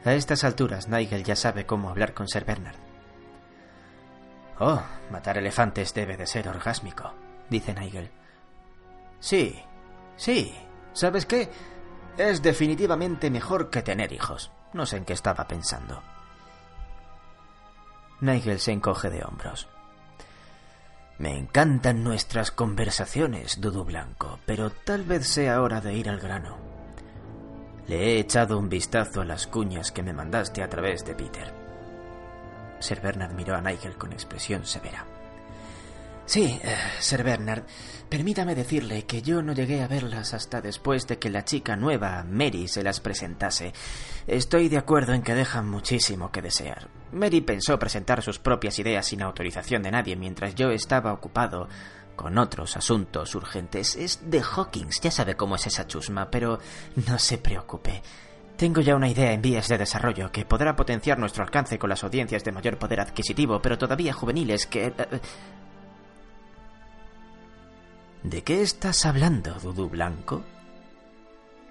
A 0.03 0.13
estas 0.13 0.43
alturas, 0.43 0.87
Nigel 0.87 1.23
ya 1.23 1.35
sabe 1.35 1.65
cómo 1.65 1.89
hablar 1.89 2.13
con 2.13 2.27
Sir 2.27 2.45
Bernard. 2.45 2.86
Oh, 4.59 4.81
matar 5.11 5.37
elefantes 5.37 5.93
debe 5.93 6.17
de 6.17 6.25
ser 6.25 6.47
orgásmico, 6.47 7.13
dice 7.49 7.73
Nigel. 7.73 8.09
Sí, 9.19 9.59
sí. 10.15 10.55
¿Sabes 10.93 11.25
qué? 11.25 11.49
Es 12.17 12.41
definitivamente 12.41 13.29
mejor 13.29 13.69
que 13.69 13.83
tener 13.83 14.11
hijos. 14.11 14.51
No 14.73 14.85
sé 14.85 14.97
en 14.97 15.05
qué 15.05 15.13
estaba 15.13 15.47
pensando. 15.47 16.01
Nigel 18.19 18.59
se 18.59 18.71
encoge 18.71 19.11
de 19.11 19.23
hombros. 19.23 19.67
Me 21.19 21.37
encantan 21.37 22.03
nuestras 22.03 22.51
conversaciones, 22.51 23.61
Dudu 23.61 23.83
Blanco, 23.83 24.39
pero 24.45 24.71
tal 24.71 25.03
vez 25.03 25.27
sea 25.27 25.61
hora 25.61 25.81
de 25.81 25.93
ir 25.93 26.09
al 26.09 26.19
grano. 26.19 26.57
Le 27.87 27.97
he 27.97 28.19
echado 28.19 28.57
un 28.57 28.69
vistazo 28.69 29.21
a 29.21 29.25
las 29.25 29.47
cuñas 29.47 29.91
que 29.91 30.03
me 30.03 30.13
mandaste 30.13 30.61
a 30.61 30.69
través 30.69 31.05
de 31.05 31.15
Peter. 31.15 31.56
Sir 32.79 33.01
Bernard 33.01 33.33
miró 33.33 33.55
a 33.55 33.61
Nigel 33.61 33.97
con 33.97 34.13
expresión 34.13 34.65
severa. 34.65 35.05
Sí, 36.27 36.59
eh, 36.61 36.75
Sir 36.99 37.23
Bernard, 37.23 37.63
permítame 38.09 38.53
decirle 38.53 39.05
que 39.05 39.21
yo 39.21 39.41
no 39.41 39.53
llegué 39.53 39.81
a 39.81 39.87
verlas 39.87 40.33
hasta 40.33 40.59
después 40.59 41.07
de 41.07 41.19
que 41.19 41.29
la 41.29 41.45
chica 41.45 41.77
nueva, 41.77 42.25
Mary, 42.29 42.67
se 42.67 42.83
las 42.83 42.99
presentase. 42.99 43.71
Estoy 44.27 44.67
de 44.67 44.77
acuerdo 44.77 45.13
en 45.13 45.21
que 45.21 45.33
dejan 45.33 45.69
muchísimo 45.69 46.29
que 46.29 46.41
desear. 46.41 46.89
Mary 47.13 47.39
pensó 47.39 47.79
presentar 47.79 48.21
sus 48.21 48.39
propias 48.39 48.77
ideas 48.77 49.05
sin 49.05 49.21
autorización 49.21 49.81
de 49.83 49.91
nadie 49.91 50.17
mientras 50.17 50.53
yo 50.53 50.69
estaba 50.69 51.13
ocupado 51.13 51.69
con 52.17 52.37
otros 52.37 52.75
asuntos 52.75 53.33
urgentes. 53.33 53.95
Es 53.95 54.29
de 54.29 54.41
Hawkins, 54.41 54.99
ya 54.99 55.11
sabe 55.11 55.35
cómo 55.35 55.55
es 55.55 55.67
esa 55.67 55.87
chusma, 55.87 56.29
pero 56.29 56.59
no 57.07 57.17
se 57.19 57.37
preocupe. 57.37 58.01
Tengo 58.57 58.81
ya 58.81 58.95
una 58.95 59.07
idea 59.07 59.33
en 59.33 59.41
vías 59.41 59.67
de 59.67 59.77
desarrollo 59.77 60.31
que 60.31 60.43
podrá 60.43 60.75
potenciar 60.75 61.19
nuestro 61.19 61.43
alcance 61.43 61.77
con 61.77 61.91
las 61.91 62.03
audiencias 62.03 62.43
de 62.43 62.51
mayor 62.51 62.79
poder 62.79 62.99
adquisitivo, 62.99 63.61
pero 63.61 63.77
todavía 63.77 64.13
juveniles 64.13 64.65
que... 64.65 64.87
eh, 64.87 64.93
¿De 68.23 68.43
qué 68.43 68.63
estás 68.63 69.05
hablando, 69.05 69.53
Dudu 69.59 69.89
Blanco? 69.89 70.43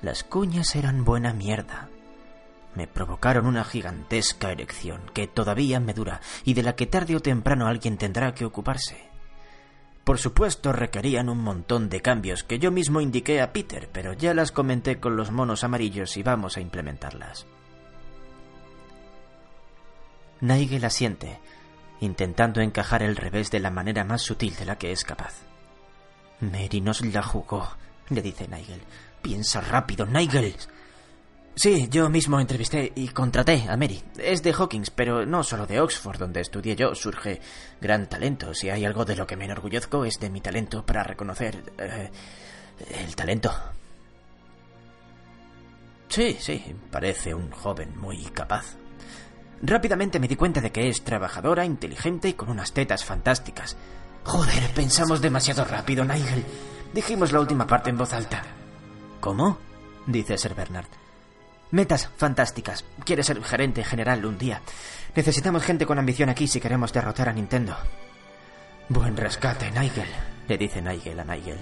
Las 0.00 0.22
cuñas 0.22 0.76
eran 0.76 1.04
buena 1.04 1.32
mierda. 1.32 1.88
Me 2.76 2.86
provocaron 2.86 3.46
una 3.46 3.64
gigantesca 3.64 4.52
erección 4.52 5.00
que 5.12 5.26
todavía 5.26 5.80
me 5.80 5.92
dura 5.92 6.20
y 6.44 6.54
de 6.54 6.62
la 6.62 6.76
que 6.76 6.86
tarde 6.86 7.16
o 7.16 7.20
temprano 7.20 7.66
alguien 7.66 7.98
tendrá 7.98 8.32
que 8.32 8.44
ocuparse. 8.44 9.05
Por 10.06 10.18
supuesto 10.18 10.72
requerían 10.72 11.28
un 11.28 11.38
montón 11.38 11.88
de 11.88 12.00
cambios 12.00 12.44
que 12.44 12.60
yo 12.60 12.70
mismo 12.70 13.00
indiqué 13.00 13.40
a 13.40 13.52
Peter, 13.52 13.90
pero 13.92 14.12
ya 14.12 14.34
las 14.34 14.52
comenté 14.52 15.00
con 15.00 15.16
los 15.16 15.32
monos 15.32 15.64
amarillos 15.64 16.16
y 16.16 16.22
vamos 16.22 16.56
a 16.56 16.60
implementarlas. 16.60 17.44
Nigel 20.40 20.84
asiente, 20.84 21.40
intentando 21.98 22.60
encajar 22.60 23.02
el 23.02 23.16
revés 23.16 23.50
de 23.50 23.58
la 23.58 23.72
manera 23.72 24.04
más 24.04 24.22
sutil 24.22 24.54
de 24.54 24.66
la 24.66 24.78
que 24.78 24.92
es 24.92 25.02
capaz. 25.02 25.42
Mary 26.38 26.80
nos 26.80 27.04
la 27.04 27.24
jugó, 27.24 27.68
le 28.08 28.22
dice 28.22 28.46
Nigel. 28.46 28.82
Piensa 29.22 29.60
rápido, 29.60 30.06
Nigel. 30.06 30.54
Sí, 31.58 31.88
yo 31.90 32.10
mismo 32.10 32.38
entrevisté 32.38 32.92
y 32.94 33.08
contraté 33.08 33.64
a 33.66 33.78
Mary. 33.78 34.02
Es 34.18 34.42
de 34.42 34.52
Hawkins, 34.52 34.90
pero 34.90 35.24
no 35.24 35.42
solo 35.42 35.66
de 35.66 35.80
Oxford, 35.80 36.18
donde 36.18 36.42
estudié 36.42 36.76
yo. 36.76 36.94
Surge 36.94 37.40
gran 37.80 38.10
talento. 38.10 38.52
Si 38.52 38.68
hay 38.68 38.84
algo 38.84 39.06
de 39.06 39.16
lo 39.16 39.26
que 39.26 39.36
me 39.36 39.46
enorgullezco 39.46 40.04
es 40.04 40.20
de 40.20 40.28
mi 40.28 40.42
talento 40.42 40.84
para 40.84 41.02
reconocer 41.02 41.72
eh, 41.78 42.10
el 43.02 43.16
talento. 43.16 43.50
Sí, 46.08 46.36
sí, 46.38 46.62
parece 46.90 47.32
un 47.32 47.50
joven 47.50 47.98
muy 47.98 48.22
capaz. 48.26 48.76
Rápidamente 49.62 50.20
me 50.20 50.28
di 50.28 50.36
cuenta 50.36 50.60
de 50.60 50.70
que 50.70 50.90
es 50.90 51.04
trabajadora, 51.04 51.64
inteligente 51.64 52.28
y 52.28 52.34
con 52.34 52.50
unas 52.50 52.72
tetas 52.74 53.02
fantásticas. 53.02 53.78
Joder, 54.24 54.74
pensamos 54.74 55.22
demasiado 55.22 55.64
rápido, 55.64 56.04
Nigel. 56.04 56.44
Dijimos 56.92 57.32
la 57.32 57.40
última 57.40 57.66
parte 57.66 57.88
en 57.88 57.96
voz 57.96 58.12
alta. 58.12 58.42
¿Cómo? 59.20 59.56
dice 60.06 60.36
Sir 60.36 60.54
Bernard. 60.54 61.05
Metas 61.70 62.08
fantásticas. 62.16 62.84
Quiere 63.04 63.22
ser 63.22 63.42
gerente 63.42 63.82
general 63.82 64.24
un 64.24 64.38
día. 64.38 64.60
Necesitamos 65.14 65.62
gente 65.64 65.86
con 65.86 65.98
ambición 65.98 66.28
aquí 66.28 66.46
si 66.46 66.60
queremos 66.60 66.92
derrotar 66.92 67.28
a 67.28 67.32
Nintendo. 67.32 67.76
Buen 68.88 69.16
rescate, 69.16 69.70
Nigel, 69.72 70.08
le 70.46 70.58
dice 70.58 70.80
Nigel 70.80 71.18
a 71.18 71.24
Nigel. 71.24 71.58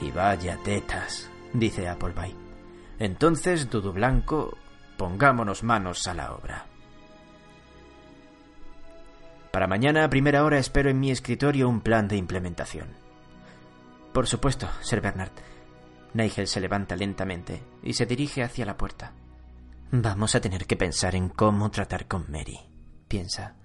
Y 0.00 0.10
vaya 0.10 0.58
tetas, 0.62 1.30
dice 1.54 1.88
Appleby. 1.88 2.34
Entonces, 2.98 3.70
Dudu 3.70 3.92
Blanco, 3.92 4.58
pongámonos 4.98 5.62
manos 5.62 6.06
a 6.06 6.14
la 6.14 6.32
obra. 6.32 6.66
Para 9.52 9.66
mañana 9.66 10.04
a 10.04 10.10
primera 10.10 10.44
hora 10.44 10.58
espero 10.58 10.90
en 10.90 11.00
mi 11.00 11.10
escritorio 11.10 11.68
un 11.68 11.80
plan 11.80 12.08
de 12.08 12.16
implementación. 12.16 12.88
Por 14.12 14.26
supuesto, 14.26 14.68
Sir 14.82 15.00
Bernard. 15.00 15.32
Nigel 16.14 16.46
se 16.46 16.60
levanta 16.60 16.96
lentamente 16.96 17.62
y 17.82 17.94
se 17.94 18.06
dirige 18.06 18.42
hacia 18.42 18.66
la 18.66 18.76
puerta. 18.76 19.14
Vamos 19.90 20.34
a 20.34 20.40
tener 20.40 20.66
que 20.66 20.76
pensar 20.76 21.14
en 21.14 21.28
cómo 21.28 21.70
tratar 21.70 22.06
con 22.06 22.30
Mary, 22.30 22.58
piensa. 23.08 23.56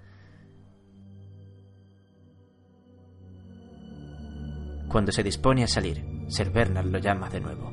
Cuando 4.89 5.11
se 5.11 5.23
dispone 5.23 5.63
a 5.63 5.67
salir, 5.67 6.03
Sir 6.29 6.49
Bernard 6.49 6.87
lo 6.87 6.99
llama 6.99 7.29
de 7.29 7.41
nuevo. 7.41 7.71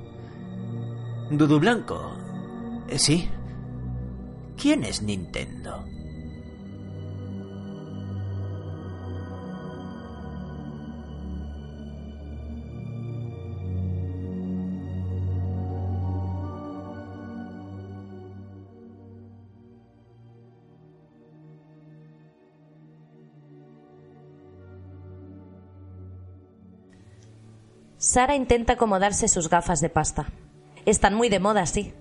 Dudu 1.31 1.59
Blanco. 1.59 2.17
Eh, 2.89 2.99
¿Sí? 2.99 3.29
¿Quién 4.57 4.85
es 4.85 5.03
Nintendo? 5.03 5.85
Sara 28.15 28.37
intenta 28.37 28.75
acomodarse 28.75 29.27
sus 29.27 29.51
gafas 29.51 29.81
de 29.81 29.89
pasta. 29.89 30.29
Están 30.87 31.17
muy 31.17 31.29
de 31.31 31.41
moda, 31.41 31.67
sí, 31.67 31.95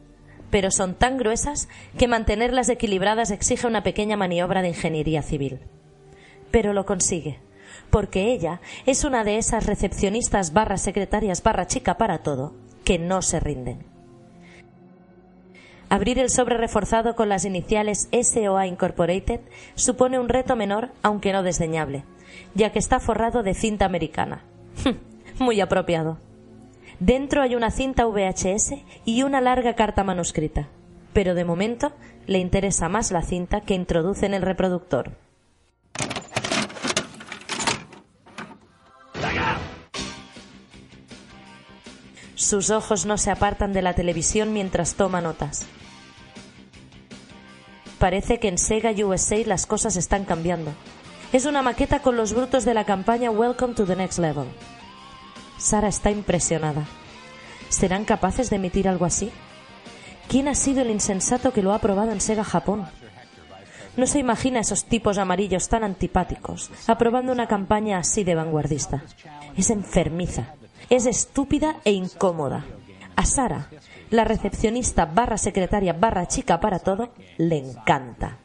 pero 0.51 0.69
son 0.69 0.93
tan 0.93 1.17
gruesas 1.17 1.67
que 1.97 2.07
mantenerlas 2.07 2.69
equilibradas 2.69 3.31
exige 3.31 3.65
una 3.65 3.81
pequeña 3.81 4.15
maniobra 4.15 4.61
de 4.61 4.67
ingeniería 4.67 5.23
civil. 5.23 5.61
Pero 6.51 6.71
lo 6.71 6.85
consigue, 6.85 7.39
porque 7.89 8.31
ella 8.31 8.61
es 8.85 9.05
una 9.05 9.23
de 9.23 9.39
esas 9.39 9.65
recepcionistas 9.65 10.53
barra 10.53 10.77
secretarias 10.77 11.41
barra 11.41 11.65
chica 11.65 11.97
para 11.97 12.19
todo 12.19 12.53
que 12.85 12.99
no 12.99 13.23
se 13.23 13.39
rinden. 13.39 13.83
Abrir 15.89 16.19
el 16.19 16.29
sobre 16.29 16.57
reforzado 16.57 17.15
con 17.15 17.27
las 17.27 17.43
iniciales 17.43 18.07
SOA 18.11 18.67
Incorporated 18.67 19.39
supone 19.73 20.19
un 20.19 20.29
reto 20.29 20.55
menor, 20.55 20.91
aunque 21.01 21.33
no 21.33 21.41
desdeñable, 21.41 22.03
ya 22.53 22.71
que 22.71 22.77
está 22.77 22.99
forrado 22.99 23.41
de 23.41 23.55
cinta 23.55 23.85
americana. 23.85 24.43
Muy 25.39 25.61
apropiado. 25.61 26.17
Dentro 26.99 27.41
hay 27.41 27.55
una 27.55 27.71
cinta 27.71 28.05
VHS 28.05 28.75
y 29.03 29.23
una 29.23 29.41
larga 29.41 29.73
carta 29.73 30.03
manuscrita, 30.03 30.67
pero 31.11 31.33
de 31.33 31.43
momento 31.43 31.91
le 32.27 32.39
interesa 32.39 32.87
más 32.87 33.11
la 33.11 33.23
cinta 33.23 33.61
que 33.61 33.73
introduce 33.73 34.25
en 34.25 34.33
el 34.33 34.41
reproductor. 34.41 35.11
Sus 42.35 42.69
ojos 42.69 43.05
no 43.05 43.17
se 43.17 43.31
apartan 43.31 43.73
de 43.73 43.81
la 43.81 43.93
televisión 43.93 44.53
mientras 44.53 44.95
toma 44.95 45.21
notas. 45.21 45.65
Parece 47.99 48.39
que 48.39 48.49
en 48.49 48.57
Sega 48.57 48.91
USA 48.91 49.37
las 49.45 49.65
cosas 49.65 49.95
están 49.95 50.25
cambiando. 50.25 50.73
Es 51.31 51.45
una 51.45 51.61
maqueta 51.61 52.01
con 52.01 52.17
los 52.17 52.33
brutos 52.33 52.65
de 52.65 52.73
la 52.73 52.85
campaña 52.85 53.31
Welcome 53.31 53.75
to 53.75 53.85
the 53.85 53.95
Next 53.95 54.19
Level. 54.19 54.47
Sara 55.63 55.87
está 55.87 56.11
impresionada. 56.11 56.85
¿Serán 57.69 58.03
capaces 58.03 58.49
de 58.49 58.57
emitir 58.57 58.89
algo 58.89 59.05
así? 59.05 59.31
¿Quién 60.27 60.49
ha 60.49 60.55
sido 60.55 60.81
el 60.81 60.91
insensato 60.91 61.53
que 61.53 61.63
lo 61.63 61.71
ha 61.71 61.79
probado 61.79 62.11
en 62.11 62.19
Sega 62.19 62.43
Japón? 62.43 62.85
No 63.95 64.05
se 64.05 64.19
imagina 64.19 64.59
esos 64.59 64.83
tipos 64.83 65.17
amarillos 65.17 65.69
tan 65.69 65.85
antipáticos 65.85 66.69
aprobando 66.85 67.31
una 67.31 67.47
campaña 67.47 67.97
así 67.97 68.25
de 68.25 68.35
vanguardista. 68.35 69.05
Es 69.55 69.69
enfermiza, 69.69 70.53
es 70.89 71.05
estúpida 71.05 71.77
e 71.85 71.91
incómoda. 71.91 72.65
A 73.15 73.25
Sara, 73.25 73.69
la 74.09 74.25
recepcionista 74.25 75.05
barra 75.05 75.37
secretaria 75.37 75.93
barra 75.93 76.27
chica 76.27 76.59
para 76.59 76.79
todo, 76.79 77.13
le 77.37 77.57
encanta. 77.59 78.37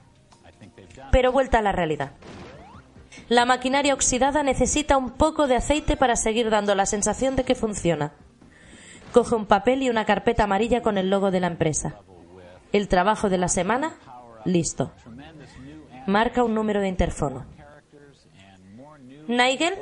Pero 1.11 1.33
vuelta 1.33 1.59
a 1.59 1.63
la 1.63 1.73
realidad. 1.73 2.13
La 3.29 3.45
maquinaria 3.45 3.95
oxidada 3.95 4.43
necesita 4.43 4.97
un 4.97 5.11
poco 5.11 5.47
de 5.47 5.57
aceite 5.57 5.97
para 5.97 6.17
seguir 6.17 6.51
dando 6.51 6.75
la 6.75 6.87
sensación 6.87 7.37
de 7.37 7.45
que 7.45 7.55
funciona. 7.55 8.13
Coge 9.13 9.35
un 9.35 9.47
papel 9.47 9.83
y 9.83 9.91
una 9.91 10.05
carpeta 10.05 10.45
amarilla 10.45 10.83
con 10.83 10.99
el 10.99 11.11
logo 11.11 11.31
de 11.31 11.41
la 11.41 11.47
empresa. 11.47 11.97
El 12.73 12.89
trabajo 12.89 13.29
de 13.29 13.39
la 13.39 13.49
semana, 13.49 13.97
listo. 14.45 14.93
Marca 16.07 16.43
un 16.43 16.55
número 16.55 16.81
de 16.81 16.89
interfono. 16.89 17.45
Nigel, 19.27 19.75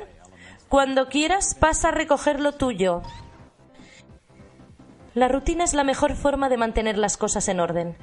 cuando 0.67 1.07
quieras 1.07 1.55
pasa 1.55 1.89
a 1.89 1.91
recoger 1.91 2.39
lo 2.39 2.51
tuyo. 2.53 3.01
La 5.13 5.29
rutina 5.29 5.63
es 5.63 5.73
la 5.73 5.83
mejor 5.83 6.15
forma 6.15 6.49
de 6.49 6.57
mantener 6.57 6.97
las 6.97 7.17
cosas 7.17 7.47
en 7.47 7.59
orden, 7.59 7.97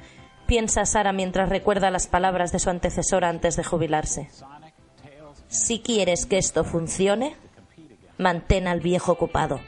piensa 0.47 0.85
Sara 0.85 1.13
mientras 1.13 1.49
recuerda 1.49 1.91
las 1.91 2.07
palabras 2.07 2.51
de 2.51 2.59
su 2.59 2.69
antecesora 2.69 3.29
antes 3.29 3.55
de 3.55 3.63
jubilarse. 3.63 4.29
Si 5.55 5.79
quieres 5.79 6.25
que 6.25 6.37
esto 6.37 6.65
funcione, 6.65 7.37
mantén 8.17 8.67
al 8.67 8.81
viejo 8.81 9.13
ocupado. 9.13 9.61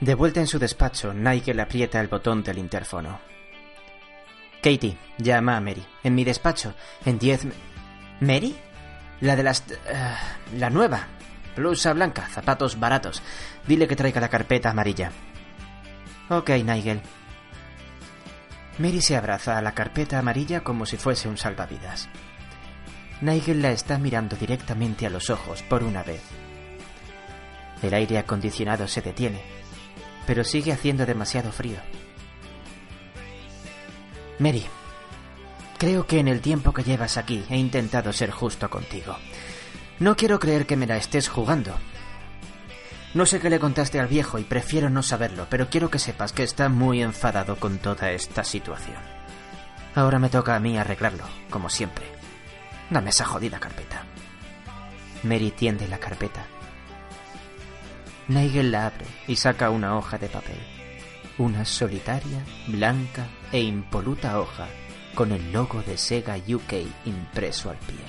De 0.00 0.14
vuelta 0.14 0.40
en 0.40 0.46
su 0.46 0.58
despacho, 0.58 1.12
Nigel 1.12 1.60
aprieta 1.60 2.00
el 2.00 2.08
botón 2.08 2.42
del 2.42 2.56
interfono. 2.58 3.20
Katie, 4.62 4.96
llama 5.18 5.58
a 5.58 5.60
Mary. 5.60 5.84
En 6.02 6.14
mi 6.14 6.24
despacho, 6.24 6.74
en 7.04 7.18
10... 7.18 7.48
¿Mary? 8.20 8.56
La 9.20 9.36
de 9.36 9.42
las... 9.42 9.64
eh, 9.70 10.16
la 10.56 10.70
nueva. 10.70 11.08
Blusa 11.56 11.92
blanca, 11.92 12.26
zapatos 12.30 12.80
baratos. 12.80 13.22
Dile 13.66 13.86
que 13.86 13.96
traiga 13.96 14.22
la 14.22 14.30
carpeta 14.30 14.70
amarilla. 14.70 15.12
Ok, 16.30 16.48
Nigel. 16.64 17.02
Mary 18.78 19.00
se 19.00 19.16
abraza 19.16 19.56
a 19.56 19.62
la 19.62 19.72
carpeta 19.72 20.18
amarilla 20.18 20.62
como 20.62 20.84
si 20.84 20.96
fuese 20.96 21.28
un 21.28 21.38
salvavidas. 21.38 22.08
Nigel 23.20 23.62
la 23.62 23.70
está 23.70 23.98
mirando 23.98 24.36
directamente 24.36 25.06
a 25.06 25.10
los 25.10 25.30
ojos 25.30 25.62
por 25.62 25.84
una 25.84 26.02
vez. 26.02 26.22
El 27.82 27.94
aire 27.94 28.18
acondicionado 28.18 28.88
se 28.88 29.02
detiene, 29.02 29.40
pero 30.26 30.42
sigue 30.42 30.72
haciendo 30.72 31.06
demasiado 31.06 31.52
frío. 31.52 31.78
Mary, 34.38 34.64
creo 35.78 36.06
que 36.06 36.18
en 36.18 36.26
el 36.26 36.40
tiempo 36.40 36.72
que 36.72 36.82
llevas 36.82 37.16
aquí 37.16 37.44
he 37.48 37.56
intentado 37.56 38.12
ser 38.12 38.30
justo 38.30 38.68
contigo. 38.68 39.16
No 40.00 40.16
quiero 40.16 40.40
creer 40.40 40.66
que 40.66 40.76
me 40.76 40.88
la 40.88 40.96
estés 40.96 41.28
jugando. 41.28 41.76
No 43.14 43.26
sé 43.26 43.38
qué 43.38 43.48
le 43.48 43.60
contaste 43.60 44.00
al 44.00 44.08
viejo 44.08 44.40
y 44.40 44.44
prefiero 44.44 44.90
no 44.90 45.04
saberlo, 45.04 45.46
pero 45.48 45.70
quiero 45.70 45.88
que 45.88 46.00
sepas 46.00 46.32
que 46.32 46.42
está 46.42 46.68
muy 46.68 47.00
enfadado 47.00 47.56
con 47.56 47.78
toda 47.78 48.10
esta 48.10 48.42
situación. 48.42 48.96
Ahora 49.94 50.18
me 50.18 50.28
toca 50.28 50.56
a 50.56 50.60
mí 50.60 50.76
arreglarlo, 50.76 51.22
como 51.48 51.70
siempre. 51.70 52.04
Dame 52.90 53.10
esa 53.10 53.24
jodida 53.24 53.60
carpeta. 53.60 54.02
Mary 55.22 55.52
tiende 55.52 55.86
la 55.86 55.98
carpeta. 55.98 56.44
Nigel 58.26 58.72
la 58.72 58.86
abre 58.86 59.06
y 59.28 59.36
saca 59.36 59.70
una 59.70 59.96
hoja 59.96 60.18
de 60.18 60.28
papel. 60.28 60.58
Una 61.38 61.64
solitaria, 61.64 62.44
blanca 62.66 63.28
e 63.52 63.60
impoluta 63.60 64.40
hoja 64.40 64.66
con 65.14 65.30
el 65.30 65.52
logo 65.52 65.82
de 65.82 65.96
Sega 65.96 66.36
UK 66.36 66.72
impreso 67.04 67.70
al 67.70 67.76
pie. 67.76 68.04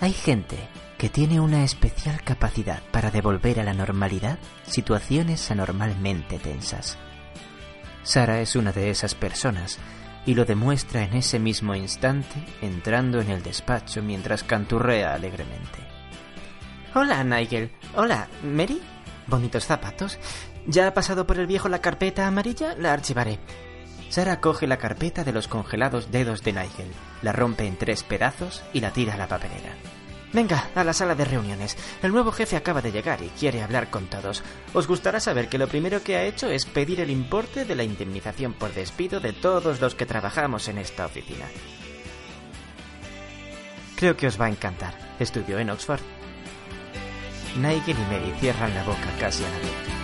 Hay 0.00 0.12
gente 0.12 0.56
que 0.98 1.08
tiene 1.08 1.40
una 1.40 1.62
especial 1.62 2.22
capacidad 2.22 2.82
para 2.90 3.12
devolver 3.12 3.60
a 3.60 3.64
la 3.64 3.72
normalidad 3.72 4.38
situaciones 4.66 5.48
anormalmente 5.50 6.38
tensas. 6.40 6.98
Sara 8.02 8.40
es 8.40 8.56
una 8.56 8.72
de 8.72 8.90
esas 8.90 9.14
personas 9.14 9.78
y 10.26 10.34
lo 10.34 10.44
demuestra 10.44 11.04
en 11.04 11.14
ese 11.14 11.38
mismo 11.38 11.74
instante 11.76 12.44
entrando 12.62 13.20
en 13.20 13.30
el 13.30 13.42
despacho 13.44 14.02
mientras 14.02 14.42
canturrea 14.42 15.14
alegremente. 15.14 15.78
Hola, 16.94 17.22
Nigel. 17.22 17.70
Hola, 17.94 18.28
Mary. 18.42 18.82
Bonitos 19.28 19.66
zapatos. 19.66 20.18
¿Ya 20.66 20.88
ha 20.88 20.94
pasado 20.94 21.26
por 21.26 21.38
el 21.38 21.46
viejo 21.46 21.68
la 21.68 21.80
carpeta 21.80 22.26
amarilla? 22.26 22.74
La 22.76 22.92
archivaré. 22.92 23.38
Sara 24.08 24.40
coge 24.40 24.66
la 24.66 24.78
carpeta 24.78 25.22
de 25.22 25.32
los 25.32 25.46
congelados 25.48 26.10
dedos 26.10 26.42
de 26.42 26.54
Nigel, 26.54 26.90
la 27.22 27.32
rompe 27.32 27.66
en 27.66 27.76
tres 27.76 28.02
pedazos 28.02 28.64
y 28.72 28.80
la 28.80 28.90
tira 28.90 29.14
a 29.14 29.18
la 29.18 29.28
papelera. 29.28 29.74
Venga, 30.32 30.68
a 30.74 30.84
la 30.84 30.92
sala 30.92 31.14
de 31.14 31.24
reuniones. 31.24 31.76
El 32.02 32.12
nuevo 32.12 32.32
jefe 32.32 32.56
acaba 32.56 32.82
de 32.82 32.92
llegar 32.92 33.22
y 33.22 33.28
quiere 33.28 33.62
hablar 33.62 33.88
con 33.90 34.06
todos. 34.06 34.42
Os 34.74 34.86
gustará 34.86 35.20
saber 35.20 35.48
que 35.48 35.58
lo 35.58 35.68
primero 35.68 36.02
que 36.02 36.16
ha 36.16 36.24
hecho 36.24 36.50
es 36.50 36.66
pedir 36.66 37.00
el 37.00 37.10
importe 37.10 37.64
de 37.64 37.74
la 37.74 37.82
indemnización 37.82 38.52
por 38.52 38.74
despido 38.74 39.20
de 39.20 39.32
todos 39.32 39.80
los 39.80 39.94
que 39.94 40.06
trabajamos 40.06 40.68
en 40.68 40.78
esta 40.78 41.06
oficina. 41.06 41.46
Creo 43.96 44.16
que 44.16 44.26
os 44.26 44.40
va 44.40 44.46
a 44.46 44.50
encantar. 44.50 44.94
Estudió 45.18 45.58
en 45.58 45.70
Oxford. 45.70 46.00
Nigel 47.56 47.96
y 47.96 48.12
Mary 48.12 48.32
cierran 48.38 48.74
la 48.74 48.84
boca 48.84 49.12
casi 49.18 49.42
a 49.44 49.48
la 49.48 49.58
vez. 49.58 49.97